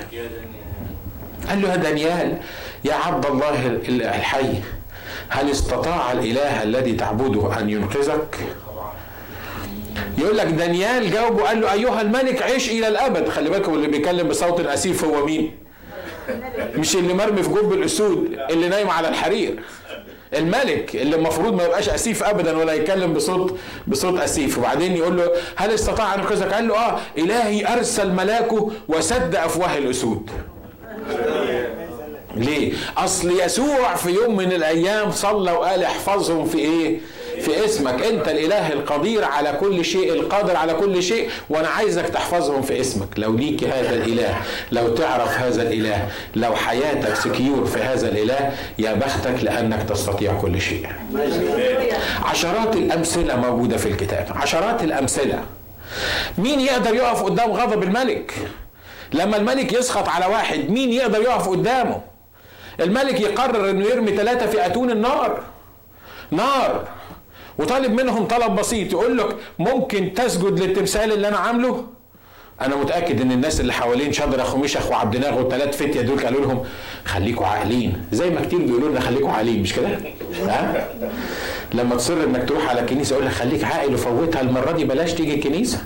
[1.49, 2.37] قال له يا دانيال
[2.85, 4.53] يا عبد الله الحي
[5.29, 8.35] هل استطاع الإله الذي تعبده أن ينقذك؟
[10.17, 13.29] يقول لك دانيال جاوبه قال له أيها الملك عيش إلى الأبد.
[13.29, 15.51] خلي بالكم اللي بيتكلم بصوت اسيف هو مين؟
[16.75, 19.59] مش اللي مرمي في جب الأسود اللي نايم على الحرير.
[20.33, 23.57] الملك اللي المفروض ما يبقاش أسيف ابدا ولا يتكلم بصوت
[23.87, 24.57] بصوت أسيف.
[24.57, 29.77] وبعدين يقول له هل استطاع أن ينقذك؟ قال له آه إلهي أرسل ملاكه وسد أفواه
[29.77, 30.29] الأسود.
[32.35, 36.99] ليه؟ أصل يسوع في يوم من الأيام صلى وقال احفظهم في إيه؟
[37.41, 38.03] في اسمك.
[38.03, 43.07] أنت الإله القدير على كل شيء القادر على كل شيء وأنا عايزك تحفظهم في اسمك.
[43.17, 44.35] لو ليك هذا الإله
[44.71, 50.61] لو تعرف هذا الإله لو حياتك سكيور في هذا الإله يا بختك لأنك تستطيع كل
[50.61, 50.87] شيء.
[52.23, 54.27] عشرات الأمثلة موجودة في الكتاب.
[54.35, 55.39] عشرات الأمثلة.
[56.37, 58.33] مين يقدر يقف قدام غضب الملك؟
[59.13, 62.01] لما الملك يسخط على واحد مين يقدر يقف قدامه؟
[62.79, 65.43] الملك يقرر إنه يرمي ثلاثة في أتون النار.
[66.31, 66.87] نار.
[67.57, 71.85] وطالب منهم طلب بسيط يقول لك ممكن تسجد للتمثال اللي أنا عامله؟
[72.61, 76.63] أنا متأكد إن الناس اللي حوالين شجرة خميشخ وعبد ناغ والثلاث فتية دول قالوا لهم
[77.05, 78.05] خليكوا عاقلين.
[78.11, 79.87] زي ما كتير بيقولوا لنا خليكوا عاقلين مش كده؟
[80.47, 80.87] ها؟
[81.73, 85.33] لما تصر إنك تروح على الكنيسه يقول لك خليك عاقل وفوتها المرة دي بلاش تيجي
[85.35, 85.81] الكنيسة.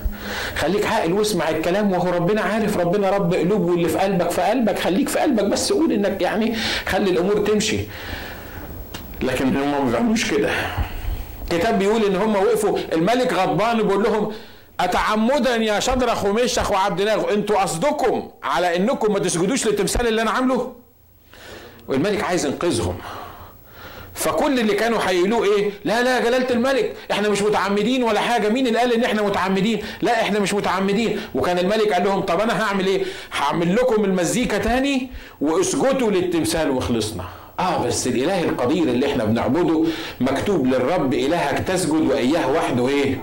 [0.55, 4.79] خليك عاقل واسمع الكلام وهو ربنا عارف ربنا رب قلوب واللي في قلبك في قلبك
[4.79, 7.79] خليك في قلبك بس قول إنك يعني خلي الأمور تمشي.
[9.21, 10.49] لكن هم ما بيعملوش كده.
[11.51, 14.31] الكتاب بيقول إن هم وقفوا الملك غضبان بيقول لهم
[14.79, 20.31] اتعمدا يا شدرخ ومشخ وعبد ناغ أنتوا قصدكم على إنكم ما تسجدوش للتمثال اللي أنا
[20.31, 20.73] عامله؟
[21.87, 22.97] والملك عايز ينقذهم.
[24.13, 26.95] فكل اللي كانوا هيقولوه إيه؟ لا لا جلالة الملك.
[27.11, 28.49] إحنا مش متعمدين ولا حاجة.
[28.49, 31.19] مين اللي قال إن إحنا متعمدين؟ لا إحنا مش متعمدين.
[31.35, 33.03] وكان الملك قال لهم طب أنا هعمل إيه؟
[33.39, 35.09] هعمل لكم المزيكا تاني
[35.41, 37.23] واسجدوا للتمثال وخلصنا.
[37.59, 39.83] آه بس الإله القدير اللي إحنا بنعبده
[40.21, 43.15] مكتوب للرب إلهك تسجد وإياه وحده إيه؟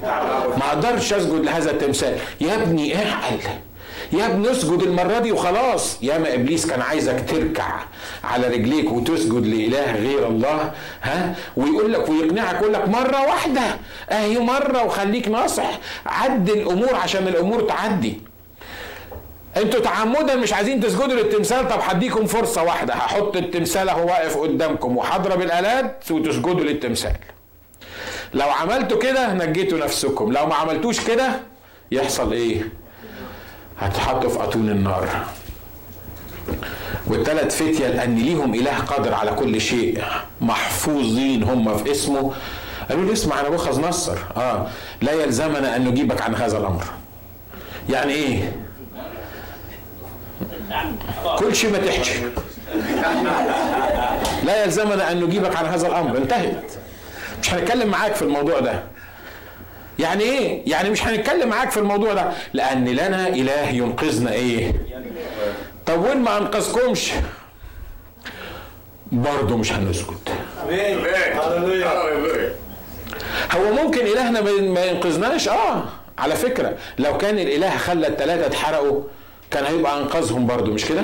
[0.59, 2.17] ما أقدرش أسجد لهذا التمثال.
[2.41, 3.39] يا ابني اعقل
[4.13, 5.99] يا ابني اسجد المرة دي وخلاص.
[6.03, 7.81] يا ما إبليس كان عايزك تركع
[8.25, 13.63] على رجليك وتسجد لإله غير الله ها؟ ويقول لك ويقنعك يقول لك مرة واحدة.
[14.11, 15.79] أهي مرة وخليك ناصح.
[16.07, 18.21] عد الأمور عشان الأمور تعدي.
[19.57, 22.95] أنتوا تعمدا مش عايزين تسجدوا للتمثال؟ طب هديكم فرصة واحدة.
[22.95, 27.17] هحط التمثال أهو واقف قدامكم وهضرب الالات وتسجدوا للتمثال.
[28.35, 30.33] لو عملتوا كده نجيتوا نفسكم.
[30.33, 31.41] لو ما عملتوش كده
[31.93, 32.63] يحصل إيه؟
[33.81, 35.09] هتحطوا في اتون النار.
[37.07, 40.05] والثلاث فتية لأن ليهم إله قادر على كل شيء.
[40.41, 42.33] محفوظين هم في اسمه.
[42.89, 44.17] قالوا لي اسمع أنا بوخذ نصر.
[44.37, 44.67] آه.
[45.03, 46.85] لا يلزمنا أن نجيبك عن هذا الأمر.
[47.91, 48.57] يعني إيه؟
[51.39, 52.21] كل شيء ما تحكي.
[54.45, 56.17] لا يلزمنا أن نجيبك عن هذا الأمر.
[56.17, 56.73] انتهت.
[57.43, 58.83] مش هنتكلم معاك في الموضوع ده.
[59.99, 62.31] يعني إيه؟ يعني مش هنتكلم معاك في الموضوع ده.
[62.55, 64.73] لأن لنا إله ينقذنا إيه؟
[65.87, 67.13] طب وين ما أنقذكمش؟
[69.13, 70.29] برضه مش هنسكت.
[73.53, 75.85] هو ممكن إلهنا ما ينقذناش؟ آه
[76.19, 76.77] على فكرة.
[76.99, 79.01] لو كان الإله خلى الثلاثه اتحرقوا
[79.51, 81.03] كان هيبقى أنقذهم برضو مش كده؟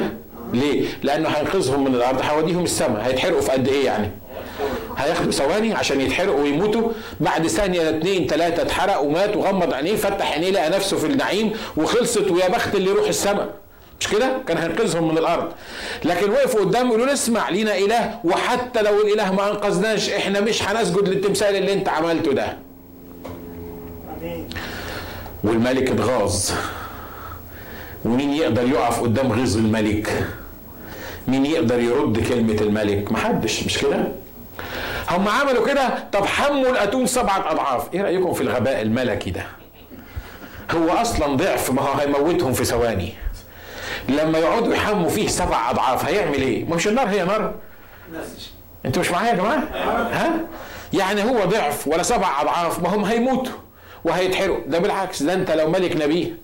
[0.52, 3.02] ليه؟ لأنه هينقذهم من الأرض هيوديهم السماء.
[3.06, 4.10] هيتحرقوا في قد إيه يعني؟
[4.98, 6.88] هياخدوا ثواني عشان يتحرقوا ويموتوا.
[7.20, 12.30] بعد ثانية اثنين ثلاثة اتحرق ومات وغمض عينيه فتح عينيه لقى نفسه في النعيم وخلصت
[12.30, 13.48] ويا بخت اللي يروح السماء.
[14.00, 15.52] مش كده؟ كان هينقذهم من الأرض.
[16.04, 21.08] لكن وقفوا قدام يقولوا اسمع لينا إله وحتى لو الإله ما أنقذناش إحنا مش هنسجد
[21.08, 22.56] للتمثال اللي انت عملته ده.
[25.44, 26.50] والملك اتغاظ.
[28.04, 30.26] ومين يقدر يقف قدام غيظ الملك؟
[31.28, 34.04] مين يقدر يرد كلمة الملك؟ محدش مش كده؟
[35.10, 37.94] هم عملوا كده؟ طب حموا الأتون سبعة أضعاف.
[37.94, 39.42] إيه رأيكم في الغباء الملكي ده؟
[40.70, 43.14] هو أصلا ضعف ما هو هيموتهم في ثواني.
[44.08, 47.54] لما يقعدوا يحموا فيه سبع أضعاف هيعمل إيه؟ ما مش النار هي نار.
[48.86, 49.62] أنتوا مش معايا يا جماعة؟
[50.12, 50.30] ها؟
[50.92, 53.52] يعني هو ضعف ولا سبع أضعاف ما هم هيموتوا
[54.04, 54.60] وهيتحرقوا.
[54.66, 56.36] ده بالعكس ده أنت لو ملك نبيه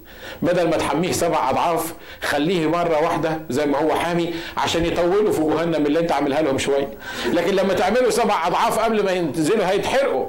[0.43, 5.41] بدل ما تحميه سبع اضعاف خليه مرة واحدة زي ما هو حامي عشان يطولوا في
[5.41, 6.89] جهنم اللي انت عاملها لهم شوية.
[7.33, 10.27] لكن لما تعملوا سبع اضعاف قبل ما ينزلوا هيتحرقوا.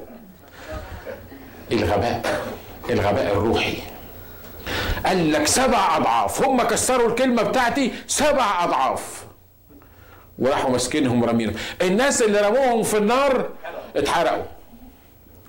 [1.72, 2.42] الغباء
[2.90, 3.74] الغباء الروحي.
[5.06, 9.26] قال لك سبع اضعاف هم كسروا الكلمة بتاعتي سبع اضعاف.
[10.40, 13.50] وراحوا ماسكينهم ورامينهم الناس اللي رموهم في النار
[13.96, 14.44] اتحرقوا.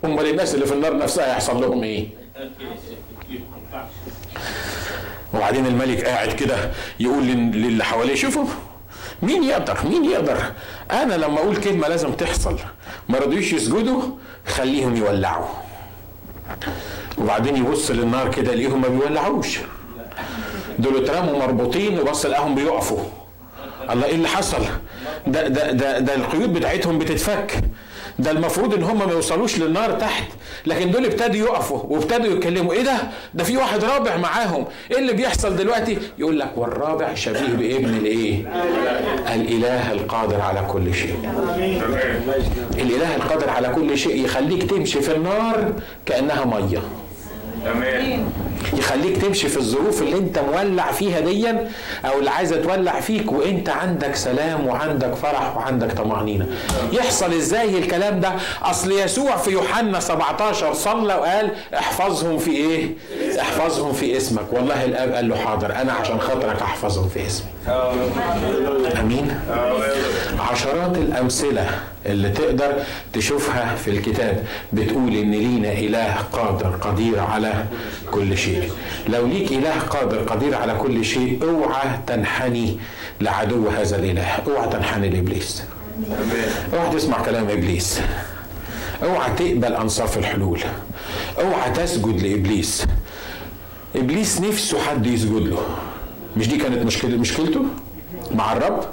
[0.04, 2.08] امال الناس اللي في النار نفسها هيحصل لهم إيه؟
[5.34, 6.70] وبعدين الملك قاعد كده
[7.01, 8.45] يقول للي حواليه شوفوا
[9.22, 10.38] مين يقدر مين يقدر؟
[10.90, 12.59] أنا لما أقول كلمة لازم تحصل.
[13.09, 14.03] ما رضيوش يسجدوا
[14.47, 15.47] خليهم يولعوا.
[17.18, 19.59] وبعدين يبص للنار كده يلاقيهم ما بيولعوش.
[20.78, 23.01] دول اترموا مربوطين وبص لقاهم بيقفوا.
[23.90, 24.64] الله إيه اللي حصل؟
[25.26, 27.61] ده ده ده, ده القيود بتاعتهم بتتفك.
[28.18, 30.24] ده المفروض إن هم ما يوصلوش للنار تحت.
[30.66, 32.72] لكن دول ابتدوا يقفوا وابتدوا يتكلموا.
[32.72, 32.96] إيه ده؟
[33.34, 34.64] ده في واحد رابع معاهم.
[34.90, 38.36] إيه اللي بيحصل دلوقتي؟ يقول لك والرابع شبيه بابن الإيه؟
[39.34, 41.16] الإله القادر على كل شيء.
[42.78, 45.72] الإله القادر على كل شيء يخليك تمشي في النار
[46.06, 46.82] كأنها مية.
[47.64, 48.24] تمام
[48.78, 51.70] يخليك تمشي في الظروف اللي انت مولع فيها ديا
[52.04, 56.46] أو اللي عايزة تولع فيك وانت عندك سلام وعندك فرح وعندك طمأنينة.
[56.92, 58.32] يحصل إزاي الكلام ده؟
[58.62, 62.90] أصل يسوع في يوحنا 17 صلى وقال احفظهم في إيه؟
[63.40, 64.52] احفظهم في اسمك.
[64.52, 67.46] والله الأب قال له حاضر أنا عشان خاطرك أحفظهم في اسمي.
[69.00, 69.40] آمين.
[70.50, 71.66] عشرات الأمثلة
[72.06, 72.72] اللي تقدر
[73.12, 77.52] تشوفها في الكتاب بتقول إن لينا إله قادر قدير على
[78.10, 78.51] كل شيء.
[79.09, 82.76] لو ليك إله قادر قدير على كل شيء أوعى تنحني
[83.20, 84.28] لعدو هذا الإله.
[84.46, 85.62] أوعى تنحني لإبليس.
[86.74, 88.00] أوعى تسمع كلام إبليس.
[89.03, 90.61] أوعى تقبل أنصاف الحلول.
[91.38, 92.86] أوعى تسجد لإبليس.
[93.96, 95.62] إبليس نفسه حد يسجد له.
[96.36, 97.64] مش دي كانت مشكله مشكلته؟
[98.34, 98.84] مع الرب؟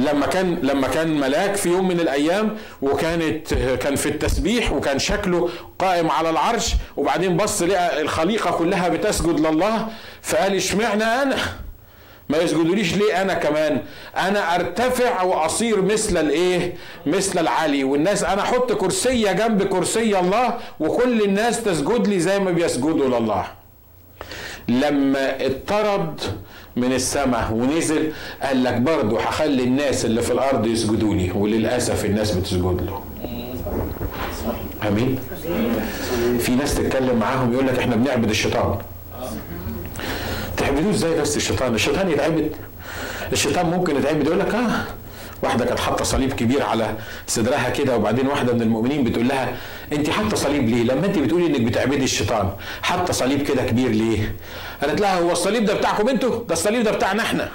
[0.00, 5.48] لما كان لما كان ملاك في يوم من الأيام وكانت كان في التسبيح وكان شكله
[5.78, 9.88] قائم على العرش وبعدين بص لقى الخليقة كلها بتسجد لله
[10.22, 11.36] فقال اشمعنى أنا؟
[12.28, 13.82] ما يسجدوليش ليه أنا كمان؟
[14.16, 16.74] أنا أرتفع وأصير مثل الإيه؟
[17.06, 22.50] مثل العلي والناس أنا أحط كرسيه جنب كرسي الله وكل الناس تسجد لي زي ما
[22.50, 23.44] بيسجدوا لله.
[24.68, 26.20] لما اضطرد
[26.76, 28.12] من السماء ونزل
[28.42, 33.00] قال لك برضه هخلي الناس اللي في الأرض يسجدوا لي وللأسف الناس بتسجد له.
[34.88, 35.18] آمين.
[36.38, 38.78] في ناس تتكلم معاهم يقول لك إحنا بنعبد الشيطان.
[40.56, 42.50] تعبدوه إزاي بس الشيطان؟ الشيطان يتعبد.
[43.32, 44.84] الشيطان ممكن يتعبد يقول لك آه
[45.44, 46.94] واحدة كانت حاطة صليب كبير على
[47.26, 49.56] صدرها كده وبعدين واحدة من المؤمنين بتقول لها
[49.92, 52.50] أنت حاطة صليب ليه؟ لما أنت بتقولي إنك بتعبدي الشيطان
[52.82, 54.34] حاطة صليب كده كبير ليه؟
[54.82, 57.48] قالت لها هو الصليب ده بتاعكم أنتوا؟ ده الصليب ده بتاعنا إحنا.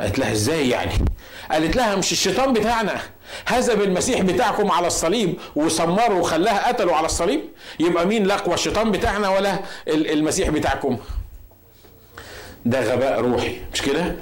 [0.00, 0.92] قالت لها إزاي يعني؟
[1.50, 3.00] قالت لها مش الشيطان بتاعنا
[3.46, 7.40] هزم المسيح بتاعكم على الصليب وسمره وخلاها قتلوا على الصليب
[7.80, 10.98] يبقى مين لقوى الشيطان بتاعنا ولا المسيح بتاعكم
[12.64, 14.16] ده غباء روحي مش كده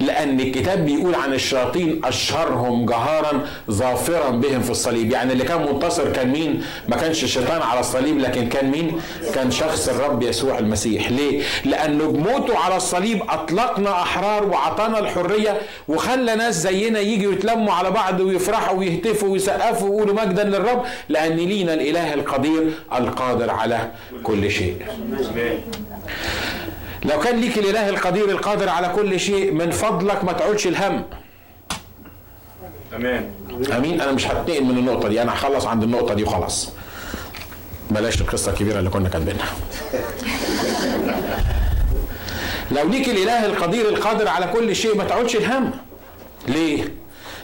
[0.00, 5.10] لأن الكتاب بيقول عن الشياطين أشهرهم جهارا ظافرا بهم في الصليب.
[5.10, 9.00] يعني اللي كان منتصر كان مين؟ ما كانش الشيطان على الصليب لكن كان مين؟
[9.34, 11.10] كان شخص الرب يسوع المسيح.
[11.10, 17.90] ليه؟ لأنه بموته على الصليب أطلقنا أحرار وعطانا الحرية وخلى ناس زينا يجوا يتلموا على
[17.90, 23.90] بعض ويفرحوا ويهتفوا ويسقفوا ويقولوا مجدا للرب لأن لينا الإله القدير القادر على
[24.22, 24.76] كل شيء.
[27.04, 31.04] لو كان ليك الإله القدير القادر على كل شيء من فضلك ما تعودش الهم.
[32.90, 33.30] تمام
[33.76, 34.00] آمين.
[34.00, 35.22] أنا مش هتنقل من النقطة دي.
[35.22, 36.72] أنا هخلص عند النقطة دي وخلاص.
[37.90, 39.46] بلاش القصة الكبيرة اللي كنا كاتبينها.
[42.76, 45.70] لو ليك الإله القدير القادر على كل شيء ما تعودش الهم.
[46.48, 46.84] ليه؟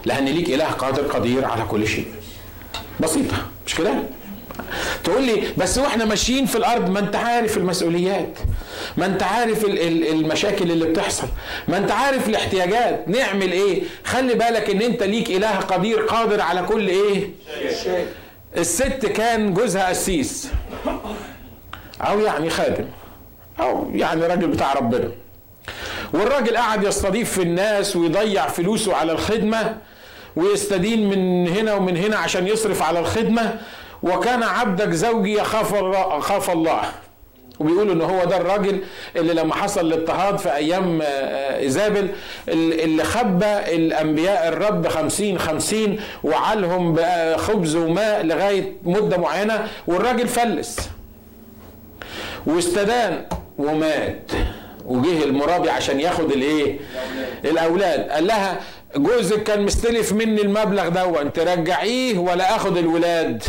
[0.05, 2.07] لأن ليك إله قادر قدير على كل شيء.
[3.01, 3.37] بسيطة.
[3.67, 3.95] مش كده؟
[5.05, 8.39] تقول لي بس وإحنا ماشيين في الأرض ما أنت عارف المسؤوليات
[8.97, 11.27] ما أنت عارف المشاكل اللي بتحصل
[11.69, 13.09] ما أنت عارف الاحتياجات.
[13.09, 17.31] نعمل إيه؟ خلي بالك إن أنت ليك إله قدير قادر على كل إيه؟
[18.57, 20.49] الست كان جوزها قسيس.
[22.01, 22.85] أو يعني خادم.
[23.61, 25.09] أو يعني راجل بتاع ربنا.
[26.13, 29.77] والراجل قعد يستضيف في الناس ويضيع فلوسه على الخدمة
[30.37, 33.59] ويستدين من هنا ومن هنا عشان يصرف على الخدمة.
[34.05, 35.75] وكان عبدك زوجي يخاف
[36.21, 36.83] خاف الله.
[37.61, 38.81] وبيقولوا إن هو ده الراجل
[39.17, 42.09] اللي لما حصل الاضطهاد في أيام ايزابل
[42.49, 43.47] اللي خبى
[43.77, 46.97] الأنبياء الرب خمسين خمسين وعلهم
[47.37, 50.77] خبز وماء لغاية مدة معينة والراجل فلس.
[52.47, 53.25] واستدان
[53.59, 54.33] ومات.
[54.87, 56.79] وجه المرابي عشان ياخد الإيه؟
[57.45, 58.01] الأولاد.
[58.11, 58.61] قال لها
[58.97, 63.43] جوزك كان مستلف مني المبلغ ده ترجعيه ولا آخد الولاد.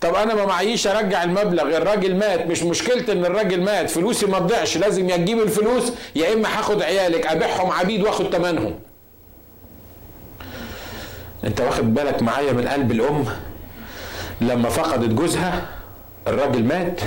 [0.00, 4.38] طب أنا ما معيش ارجع المبلغ الراجل مات مش مشكلة ان الراجل مات فلوسي ما
[4.38, 8.74] تضيعش لازم يا تجيب الفلوس يا اما هاخد عيالك ابيعهم عبيد واخد تمنهم.
[11.44, 13.24] انت واخد بالك معايا من قلب الام؟
[14.40, 15.66] لما فقدت جوزها
[16.28, 17.00] الراجل مات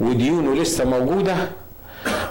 [0.00, 1.36] وديونه لسه موجودة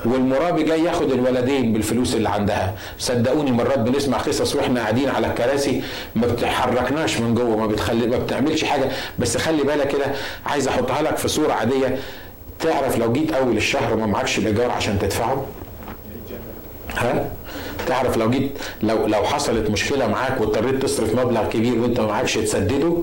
[0.06, 2.74] والمرابي جاي ياخد الولدين بالفلوس اللي عندها.
[3.00, 5.82] صدقوني مرات بنسمع قصص وإحنا قاعدين على الكراسي
[6.16, 8.90] ما بتحركناش من جوه ما بتخلي ما بتعملش حاجة.
[9.20, 10.06] بس خلي بالك كده
[10.46, 11.98] عايز أحطها لك في صورة عادية.
[12.60, 15.46] تعرف لو جيت أول الشهر وما معكش الايجار عشان تدفعه؟
[16.98, 17.30] ها؟
[17.88, 18.52] تعرف لو جيت
[18.84, 22.98] لو لو حصلت مشكلة معاك واضطريت تصرف مبلغ كبير وانت ما معكش تسدده؟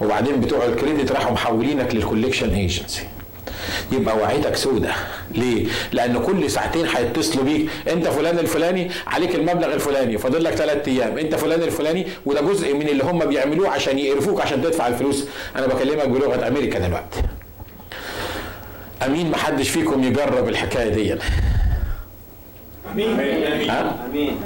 [0.00, 3.02] وبعدين بتوع ال credit راحوا محولينك لل collection agency
[3.92, 4.92] يبقى وقعتك سودة.
[5.30, 7.68] ليه؟ لأن كل ساعتين هيتصلوا بيك.
[7.88, 10.18] أنت فلان الفلاني عليك المبلغ الفلاني.
[10.18, 11.18] فاضل لك ثلاث أيام.
[11.18, 15.24] أنت فلان الفلاني وده جزء من اللي هم بيعملوه عشان يقرفوك عشان تدفع الفلوس.
[15.56, 17.22] أنا بكلمك بلغة أمريكا دلوقتي.
[19.06, 21.18] أمين محدش فيكم يجرب الحكاية دي.
[22.92, 23.20] أمين.
[24.10, 24.36] أمين.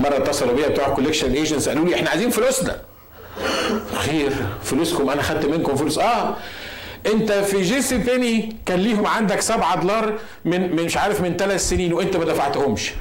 [0.00, 2.80] مرة اتصلوا بيا بتوع collection agents قالوا لي إحنا عايزين فلوسنا.
[3.94, 4.32] خير
[4.62, 5.98] فلوسكم أنا خدت منكم فلوس.
[5.98, 6.36] آه
[7.06, 12.16] انت في JCPenney كان ليهم عندك 7 دولار من مش عارف من ثلاث سنين وانت
[12.16, 12.92] ما دفعتهمش.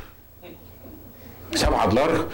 [1.55, 2.25] 7 دولار.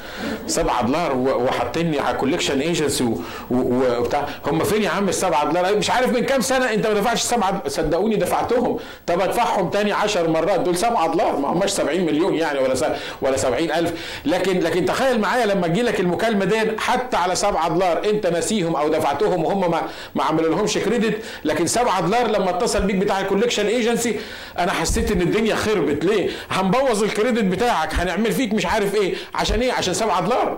[0.47, 3.15] 7 دولار وحاطيني على collection agency
[3.51, 4.25] وبتاع.
[4.45, 7.21] هم فين يا عم ال 7 دولار مش عارف من كام سنة أنت ما دفعتش
[7.21, 8.77] 7 صدقوني دفعتهم.
[9.07, 10.59] طب أدفعهم تاني 10 مرات.
[10.59, 11.35] دول 7 دولار.
[11.35, 13.93] ما هماش 70 مليون يعني ولا ولا 70 ألف.
[14.25, 18.09] لكن لكن تخيل معايا لما تجي لك المكالمة دي حتى على 7 دولار.
[18.09, 19.81] أنت ناسيهم أو دفعتهم وهم ما
[20.15, 24.19] ما عملوا لهمش credit لكن 7 دولار لما اتصل بيك بتاع ال collection agency
[24.59, 26.05] أنا حسيت إن الدنيا خربت.
[26.05, 27.93] ليه؟ هنبوظ ال credit بتاعك.
[27.93, 29.08] هنعمل فيك مش عارف إيه.
[29.35, 30.57] عشان إيه؟ عشان 7 دولار.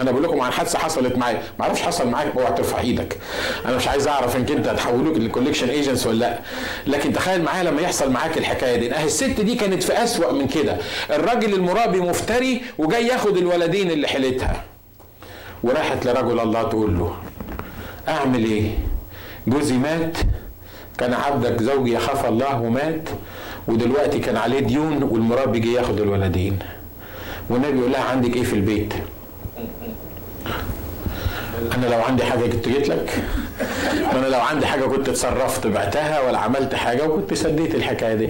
[0.00, 1.42] أنا بقول لكم عن حادثة حصلت معايا.
[1.58, 3.18] ما أعرفش حصل معاك اوعى ترفع إيدك.
[3.66, 6.38] أنا مش عايز اعرف ان انت هتحولوك لل collection agents ولا لا.
[6.86, 8.94] لكن تخيل معايا لما يحصل معاك الحكاية دي.
[8.94, 10.76] اهي الست دي كانت في أسوأ من كده.
[11.10, 14.62] الراجل المرابي مفتري وجاي ياخد الولدين اللي حيلتها
[15.62, 17.16] وراحت لرجل الله تقول له
[18.08, 18.70] أعمل إيه؟
[19.46, 20.16] جوزي مات.
[20.98, 23.08] كان عبدك زوجي يخاف الله ومات.
[23.68, 26.58] ودلوقتي كان عليه ديون والمربي جه ياخد الولدين.
[27.50, 28.94] والنبي يقول لها عندك إيه في البيت؟
[31.76, 33.24] أنا لو عندي حاجة كنت جيت لك.
[34.12, 38.28] أنا لو عندي حاجة كنت اتصرفت بعتها ولا عملت حاجة وكنت سديت الحكاية دي.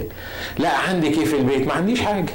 [0.58, 2.32] لا عندك إيه في البيت؟ ما عنديش حاجة.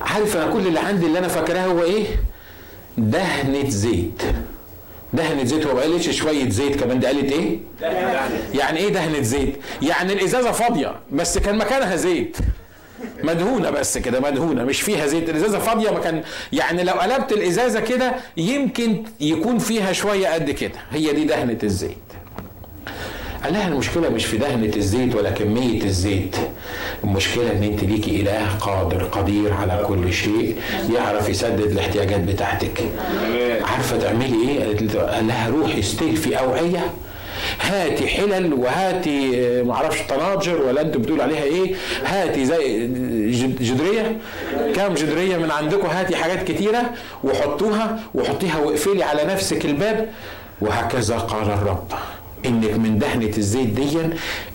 [0.00, 2.04] عارف أنا كل اللي عندي اللي أنا فاكراه هو إيه؟
[2.98, 4.22] دهنة زيت.
[5.14, 7.58] دهنة زيت هو ما قالتش شوية زيت كمان دي قالت إيه؟
[8.54, 12.36] يعني إيه دهنة زيت؟ يعني الإزازة فاضية بس كان مكانها زيت
[13.22, 18.14] مدهونة بس كده مدهونة مش فيها زيت الإزازة فاضية مكان يعني لو قلبت الإزازة كده
[18.36, 21.96] يمكن يكون فيها شوية قد كده هي دي دهنة الزيت
[23.44, 26.36] قال لها المشكلة مش في دهنة الزيت ولا كمية الزيت.
[27.04, 30.56] المشكلة إن أنت ليكي إله قادر قدير على كل شيء
[30.94, 32.84] يعرف يسدد الاحتياجات بتاعتك.
[33.62, 36.86] عارفة تعملي إيه؟ قال لها روحي استلفي أوعية.
[37.60, 41.74] هاتي حلل وهاتي معرفش طناجر ولا أنتوا بتقول عليها إيه؟
[42.04, 42.86] هاتي زي
[43.60, 44.16] جدرية.
[44.74, 46.82] كام جدرية من عندكم؟ هاتي حاجات كتيرة
[47.24, 50.08] وحطوها وحطيها واقفلي على نفسك الباب.
[50.60, 51.92] وهكذا قال الرب.
[52.46, 53.98] انك من دهنة الزيت دي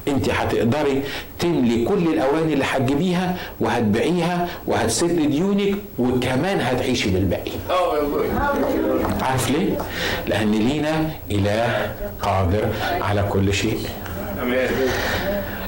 [0.07, 1.03] أنت هتقدري
[1.39, 7.51] تملي كل الأواني اللي هتجيبيها وهتبيعيها وهتسد ديونك وكمان هتعيشي بالباقي.
[9.21, 9.77] عارف ليه؟
[10.27, 12.65] لأن لينا إله قادر
[13.01, 13.79] على كل شيء.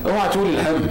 [0.05, 0.87] اوعى تقول الهم.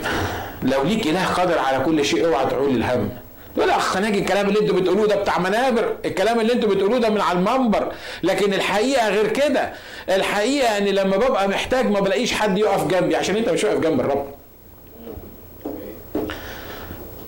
[0.62, 3.08] لو ليك إله قادر على كل شيء اوعى تقول الهم.
[3.56, 7.10] يقول أخ ناجي الكلام اللي أنتوا بتقولوه ده بتاع منابر الكلام اللي أنتوا بتقولوه ده
[7.10, 7.92] من على المنبر.
[8.22, 9.72] لكن الحقيقة غير كده.
[10.08, 14.00] الحقيقة إن لما ببقى محتاج ما بلاقيش حد يقف جنبي عشان انت مش واقف جنب
[14.00, 14.26] الرب.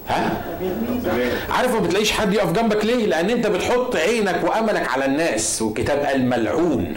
[0.09, 0.43] ها؟
[1.51, 5.99] عارف ما بتلاقيش حد يقف جنبك ليه؟ لأن انت بتحط عينك وأملك على الناس والكتاب
[5.99, 6.97] قال ملعون.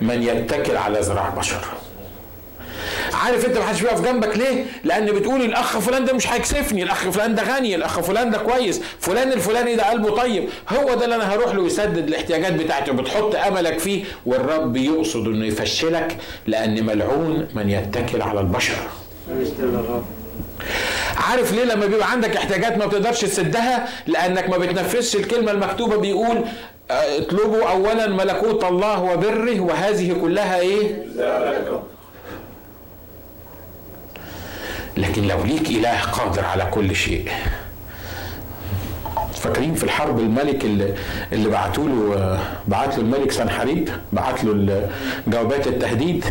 [0.00, 1.64] من يتكل على ذراع بشر.
[3.24, 7.08] عارف انت ما حدش بيقف جنبك ليه؟ لأن بتقول الأخ فلان ده مش هيكسفني، الأخ
[7.08, 11.14] فلان ده غني، الأخ فلان ده كويس، فلان الفلاني ده قلبه طيب، هو ده اللي
[11.14, 17.48] أنا هروح له يسدد الاحتياجات بتاعتي وبتحط أملك فيه والرب يقصد إنه يفشلك لأن ملعون
[17.54, 18.76] من يتكل على البشر.
[21.16, 26.44] عارف ليه لما بيبقى عندك احتياجات ما بتقدرش تسدها لأنك ما بتنفذش الكلمة المكتوبة بيقول
[26.90, 31.06] اطلبوا اولا ملكوت الله وبره وهذه كلها إيه؟
[34.96, 37.28] لكن لو ليك إله قادر على كل شيء.
[39.34, 40.94] فاكرين في الحرب الملك اللي,
[41.32, 42.38] اللي بعتوا له
[42.68, 44.88] بعت له الملك سنحريب بعت له
[45.26, 46.24] جوابات التهديد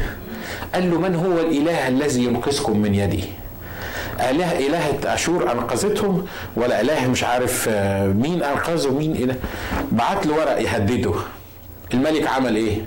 [0.73, 3.23] قال له من هو الإله الذي ينقذكم من يدي؟
[4.29, 9.35] آلهة إلهة أشور أنقذتهم ولا إله مش عارف آه، مين أنقذه مين إله؟
[9.91, 11.13] بعت له ورق يهدده.
[11.93, 12.77] الملك عمل إيه؟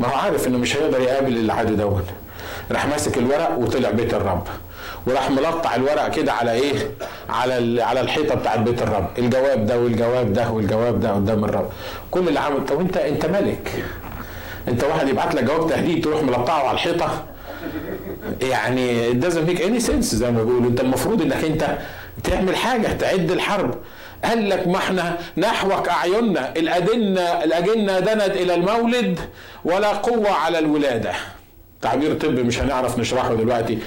[0.00, 2.04] ما هو عارف إنه مش هيقدر يقابل العدو دون
[2.70, 4.46] راح ماسك الورق وطلع بيت الرب.
[5.06, 6.90] وراح ملطع الورق كده على إيه؟
[7.30, 9.06] على على الحيطة بتاعت بيت الرب.
[9.18, 11.70] الجواب ده والجواب ده والجواب ده قدام الرب.
[12.10, 13.84] كل اللي عمل طب انت أنت ملك.
[14.68, 17.24] أنت واحد يبعت لك جواب تهديد تروح ملطعه على الحيطة؟
[18.42, 20.70] يعني doesn't make any sense زي ما بيقولوا.
[20.70, 21.78] أنت المفروض إنك أنت
[22.24, 23.74] تعمل حاجة تعد الحرب.
[24.24, 26.52] قال لك ما إحنا نحوك أعيننا.
[26.56, 29.20] الادنه الأجنة دنت إلى المولد
[29.64, 31.12] ولا قوة على الولادة.
[31.86, 33.78] تعبير طبي مش هنعرف نشرحه دلوقتي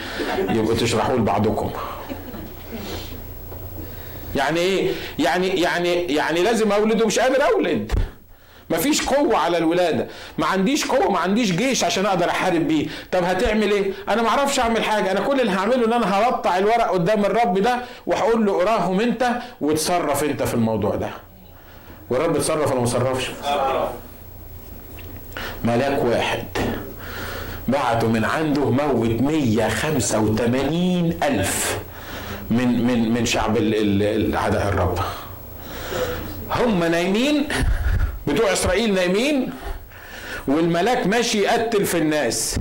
[0.49, 1.69] يبقوا تشرحوه لبعضكم.
[4.35, 7.91] يعني إيه؟ يعني يعني يعني لازم أولد ومش قادر أولد.
[8.69, 10.07] مفيش قوة على الولادة.
[10.37, 12.87] ما عنديش قوة ما عنديش جيش عشان أقدر أحارب بيه.
[13.11, 15.11] طب هتعمل إيه؟ أنا ما أعرفش أعمل حاجة.
[15.11, 19.29] أنا كل اللي هعمله إن أنا هقطع الورق قدام الرب ده وهقول له اراهم أنت
[19.61, 21.09] وتصرف أنت في الموضوع ده.
[22.09, 23.31] والرب اتصرف ولا ما صرفش
[25.63, 26.43] ملاك واحد.
[27.71, 31.79] بعتوا من عنده موت 185 ألف
[32.51, 33.57] من من من شعب
[34.35, 34.99] أعداء الرب.
[36.55, 37.47] هم نايمين؟
[38.27, 39.49] بتوع إسرائيل نايمين؟
[40.47, 42.59] والملاك ماشي يقتل في الناس.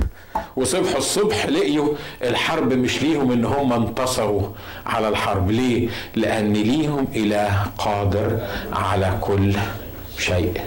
[0.57, 4.49] وصبح الصبح لقيوا الحرب مش ليهم إن هم انتصروا
[4.87, 5.51] على الحرب.
[5.51, 8.39] ليه؟ لأن ليهم إله قادر
[8.73, 9.53] على كل
[10.19, 10.61] شيء.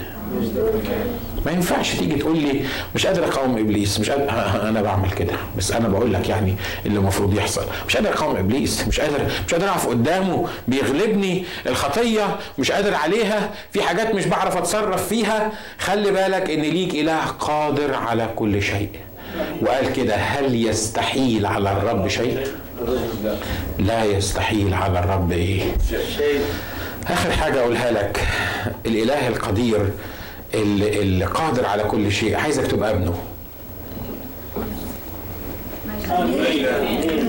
[1.46, 2.60] ما ينفعش تيجي تقول لي
[2.94, 4.30] مش قادر أقاوم إبليس مش قادر
[4.68, 5.32] أنا بعمل كده.
[5.58, 6.54] بس أنا بقول لك يعني
[6.86, 7.64] اللي المفروض يحصل.
[7.88, 13.50] مش قادر أقاوم إبليس مش قادر مش قادر أقف قدامه بيغلبني الخطية مش قادر عليها
[13.72, 15.52] في حاجات مش بعرف أتصرف فيها.
[15.78, 18.90] خلي بالك إن ليك إله قادر على كل شيء.
[19.62, 22.46] وقال كده هل يستحيل على الرب شيء؟
[23.78, 25.62] لا يستحيل على الرب إيه؟
[27.10, 28.26] آخر حاجة أقولها لك.
[28.86, 29.90] الإله القدير
[30.54, 32.36] اللي, قادر على كل شيء.
[32.36, 33.14] عايزك تبقى ابنه.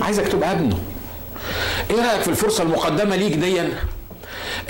[0.02, 0.78] عايزك تبقى ابنه.
[1.90, 3.70] إيه رأيك في الفرصة المقدمة ليك ديا؟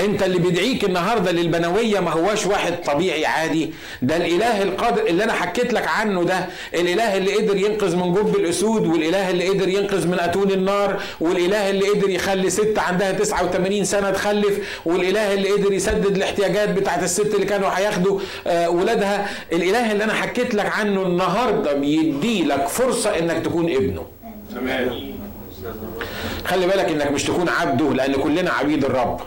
[0.01, 3.71] انت اللي بيدعيك النهارده للبنوية ما هواش واحد طبيعي عادي.
[4.03, 6.47] ده الإله القادر اللي أنا حكيت لك عنه ده.
[6.75, 11.71] الإله اللي قدر ينقذ من جب الأسود والإله اللي قدر ينقذ من أتون النار والإله
[11.71, 17.35] اللي قدر يخلي ست عندها 89 سنة تخلف والإله اللي قدر يسدد الاحتياجات بتاعت الست
[17.35, 19.29] اللي كانوا هياخدوا آه ولادها.
[19.53, 24.07] الإله اللي أنا حكيت لك عنه النهارده بيدي لك فرصة إنك تكون ابنه.
[24.55, 25.15] تمام.
[26.45, 29.21] خلي بالك إنك مش تكون عبده لأن كلنا عبيد الرب.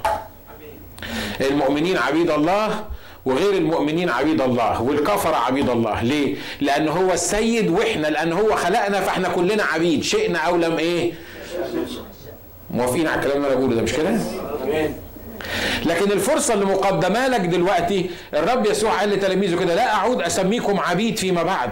[1.42, 2.86] المؤمنين عبيد الله
[3.26, 6.02] وغير المؤمنين عبيد الله والكفر عبيد الله.
[6.04, 10.04] ليه؟ لأن هو السيد وإحنا لأن هو خلقنا فإحنا كلنا عبيد.
[10.04, 11.14] شئنا أو لم إيه؟
[12.72, 14.20] موافقين على الكلام اللي أنا بقوله ده مش كده؟
[15.86, 21.18] لكن الفرصة اللي مقدمة لك دلوقتي الرب يسوع قال لتلاميذه كده لا أعود أسميكم عبيد
[21.18, 21.72] فيما بعد.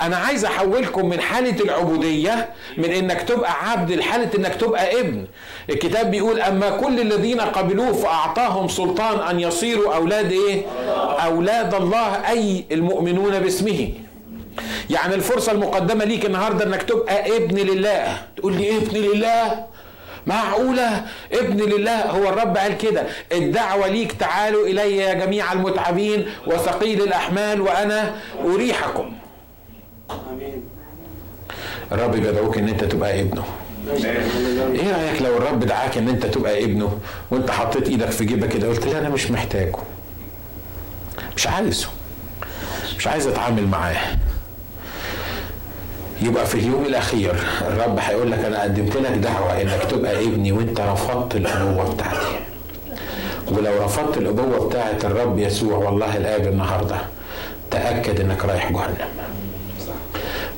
[0.00, 5.24] أنا عايز احولكم من حالة العبودية من انك تبقى عبد لحالة انك تبقى ابن.
[5.70, 10.62] الكتاب بيقول أما كل الذين قبلوه فأعطاهم سلطان أن يصيروا أولاد إيه؟
[11.24, 13.88] أولاد الله أي المؤمنون باسمه.
[14.90, 18.16] يعني الفرصة المقدمة ليك النهارده إنك تبقى ابن لله.
[18.36, 19.66] تقول لي ابن لله؟
[20.26, 22.02] معقولة؟ ابن لله.
[22.10, 28.14] هو الرب قال كده الدعوة ليك تعالوا إلي يا جميع المتعبين وثقيل الأحمال وأنا
[28.44, 29.12] أريحكم.
[31.92, 33.44] الرب بيدعوك إن أنت تبقى ابنه.
[34.74, 36.98] إيه رأيك لو الرب دعاك إن أنت تبقى ابنه
[37.30, 39.76] وأنت حطيت إيدك في جيبك كده قلت أنا مش محتاجه.
[41.36, 41.88] مش عايزه.
[42.98, 44.16] مش عايز أتعامل معاه.
[46.22, 50.80] يبقى في اليوم الأخير الرب هيقول لك أنا قدمت لك دعوة إنك تبقى ابني وأنت
[50.80, 52.38] رفضت الأبوة بتاعتي.
[53.48, 56.96] ولو رفضت الأبوة بتاعت الرب يسوع والله الآب النهارده
[57.70, 59.08] تأكد إنك رايح جهنم.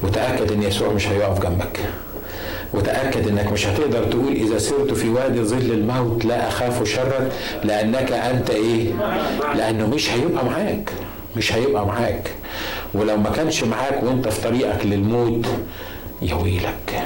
[0.03, 1.81] وتاكد إن يسوع مش هيقف جنبك.
[2.75, 7.29] وتأكد إنك مش هتقدر تقول إذا سرت في وادي ظل الموت لا أخاف شرا
[7.65, 8.93] لأنك أنت إيه؟
[9.55, 10.91] لأنه مش هيبقى معاك.
[11.37, 12.31] مش هيبقى معاك.
[12.95, 15.47] ولو ما كانش معاك وأنت في طريقك للموت
[16.23, 17.03] يا ويلك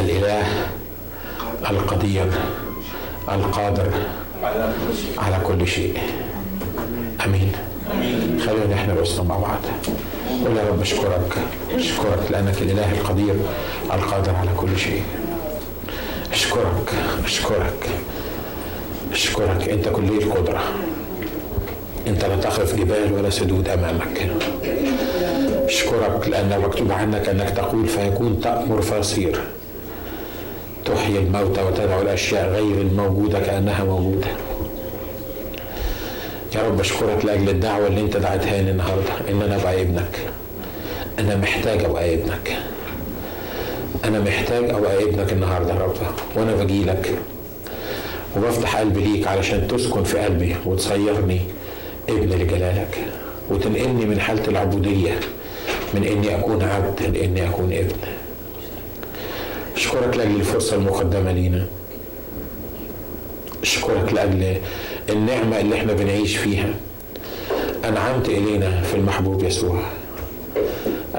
[0.00, 0.42] الإله
[1.70, 2.26] القدير
[3.28, 3.90] القادر
[5.18, 5.98] على كل شيء.
[7.26, 7.52] آمين.
[8.46, 9.60] خلينا إحنا بس مع بعض.
[10.46, 11.34] قول يا رب أشكرك.
[11.74, 13.34] أشكرك لأنك الإله القدير
[13.92, 15.02] القادر على كل شيء.
[16.32, 17.88] أشكرك أشكرك
[19.12, 19.68] أشكرك.
[19.68, 20.60] أنت كلي القدرة.
[22.06, 24.30] أنت لا تخف جبال ولا سدود أمامك.
[25.64, 29.40] أشكرك لأن مكتوب عنك أنك تقول فيكون تأمر فيصير
[30.84, 34.26] تحيي الموتى وتدعو الأشياء غير الموجودة كأنها موجودة.
[36.54, 39.12] يا رب أشكرك لأجل الدعوة اللي أنت دعيتها لي النهارده.
[39.30, 40.18] إن أنا أبقى ابنك.
[41.18, 42.56] أنا محتاج أبقى ابنك
[44.04, 45.96] أنا محتاج أبقى ابنك النهارده يا رب.
[46.36, 47.14] وأنا باجي لك.
[48.36, 51.40] وبفتح قلبي ليك علشان تسكن في قلبي وتصيرني
[52.08, 52.98] ابن لجلالك.
[53.50, 55.20] وتنقلني من حالة العبودية
[55.94, 57.96] من إني أكون عبد لإني أكون ابن.
[59.76, 61.66] أشكرك لأجل الفرصة المقدمة لينا.
[63.62, 64.56] أشكرك لأجل
[65.10, 66.74] النعمة اللي إحنا بنعيش فيها.
[67.84, 69.80] أنعمت إلينا في المحبوب يسوع.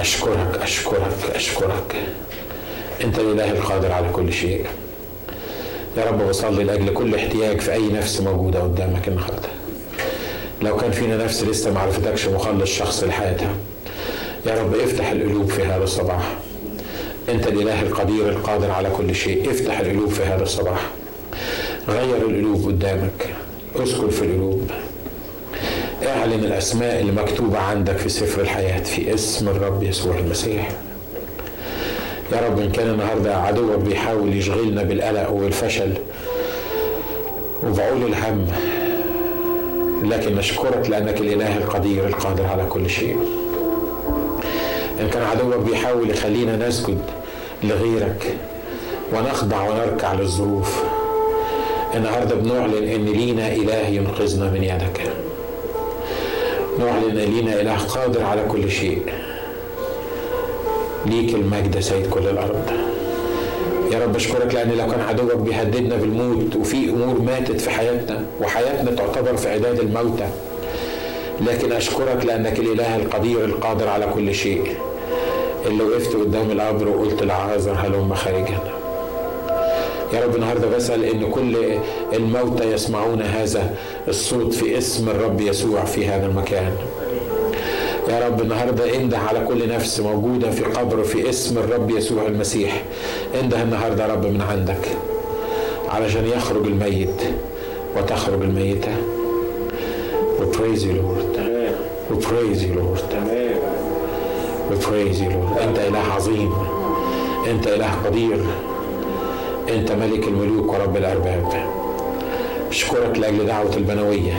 [0.02, 1.96] أشكرك أشكرك أشكرك.
[3.04, 4.66] أنت الإله القادر على كل شيء.
[5.98, 9.50] يا رب بصلي لأجل كل احتياج في أي نفس موجودة قدامك النهارده.
[10.62, 13.56] لو كان فينا نفس لسه ما عرفتكش مخلص شخص لحياتها
[14.46, 16.34] يا رب افتح القلوب في هذا الصباح.
[17.30, 20.82] أنت الإله القدير القادر على كل شيء افتح القلوب في هذا الصباح.
[21.90, 23.30] غير القلوب قدامك
[23.76, 24.72] اسكن في القلوب.
[26.22, 30.70] اعلن الأسماء اللي مكتوبة عندك في سفر الحياة في اسم الرب يسوع المسيح.
[32.32, 35.94] يا رب إن كان النهارده عدوك بيحاول يشغلنا بالقلق والفشل
[37.64, 38.48] وبعول الهم
[40.04, 43.18] لكن نشكرك لأنك الإله القدير القادر على كل شيء.
[45.00, 47.02] إن كان عدوك بيحاول يخلينا نسجد
[47.64, 48.36] لغيرك
[49.14, 50.84] ونخضع ونركع للظروف.
[51.96, 55.02] النهارده بنعلن إن لينا إله ينقذنا من يدك.
[56.86, 59.02] نعلن لينا إله قادر على كل شيء.
[61.06, 62.66] ليك المجد سيد كل الأرض.
[63.92, 68.92] يا رب أشكرك لأن لو كان عدوك بيهددنا بالموت وفي أمور ماتت في حياتنا وحياتنا
[68.92, 70.28] تعتبر في عداد الموتى
[71.42, 74.76] لكن أشكرك لأنك الإله القدير القادر على كل شيء.
[75.66, 78.60] اللي وقفت قدام القبر وقلت لعازر هلم خارجا
[80.14, 81.58] يا رب النهارده بسأل إن كل
[82.14, 83.76] الموتى يسمعون هذا
[84.08, 86.72] الصوت في اسم الرب يسوع في هذا المكان.
[88.10, 92.84] يا رب النهارده انده على كل نفس موجودة في قبر في اسم الرب يسوع المسيح.
[93.42, 94.88] انده النهارده يا رب من عندك.
[95.90, 97.22] علشان يخرج الميت
[97.98, 98.92] وتخرج الميتة.
[100.40, 101.38] We praise you Lord.
[102.10, 103.12] We praise you Lord.
[104.70, 105.62] We praise you Lord.
[105.62, 106.54] انت إله عظيم.
[107.48, 108.40] انت إله قدير.
[109.76, 111.54] انت ملك الملوك ورب الارباب.
[112.70, 114.34] اشكرك لأجل دعوة البنوية.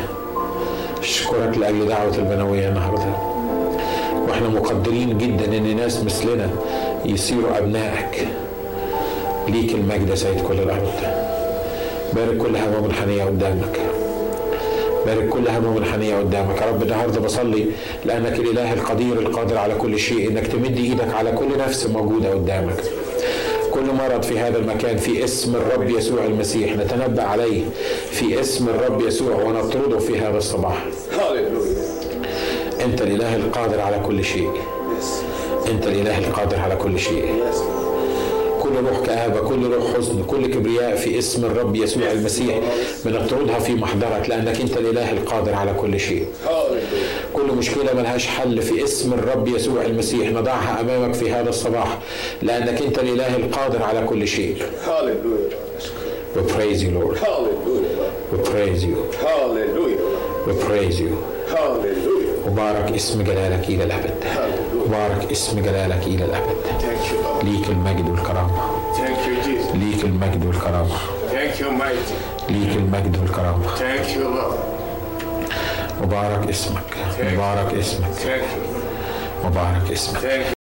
[1.01, 3.13] اشكرك لأجل دعوة البنوية النهارده.
[4.29, 6.51] وإحنا مقدرين جدا إن ناس مثلنا
[7.05, 8.29] يصيروا أبنائك
[9.49, 10.93] ليك المجد يا سيد كل الأرض.
[12.13, 13.81] بارك كل همم منحنية قدامك.
[15.07, 16.61] بارك كل همم منحنية قدامك.
[16.61, 17.67] يا رب النهارده بصلي
[18.05, 22.83] لأنك الإله القدير القادر على كل شيء إنك تمد إيدك على كل نفس موجودة قدامك.
[23.73, 26.73] كل مرض في هذا المكان في اسم الرب يسوع المسيح.
[26.77, 27.63] نتنبأ عليه
[28.11, 30.87] في اسم الرب يسوع ونطرده في هذا الصباح.
[32.85, 34.51] أنت الإله القادر على كل شيء.
[35.71, 37.25] أنت الإله القادر على كل شيء.
[38.63, 42.61] كل روح كآبة كل روح حزن كل كبرياء في اسم الرب يسوع المسيح.
[43.05, 46.27] بنطردها في محضرك لأنك أنت الإله القادر على كل شيء.
[47.35, 50.29] كل مشكلة ملهاش حل في اسم الرب يسوع المسيح.
[50.29, 51.99] نضعها أمامك في هذا الصباح
[52.43, 54.57] لأنك أنت الإله القادر على كل شيء.
[56.37, 57.19] We praise you Lord.
[58.33, 58.97] We praise you.
[60.47, 61.13] We praise you.
[62.47, 64.15] مبارك اسم جلالك إلى الأبد.
[64.87, 66.57] مبارك اسم جلالك إلى الأبد.
[67.43, 68.51] ليك المجد والكرامة.
[69.75, 70.97] ليك المجد والكرامة.
[72.49, 73.77] ليك المجد والكرامة.
[73.77, 74.72] Thank you, Lord.
[76.03, 78.45] مبارك اسمك مبارك اسمك.
[79.45, 80.62] مبارك اسمك.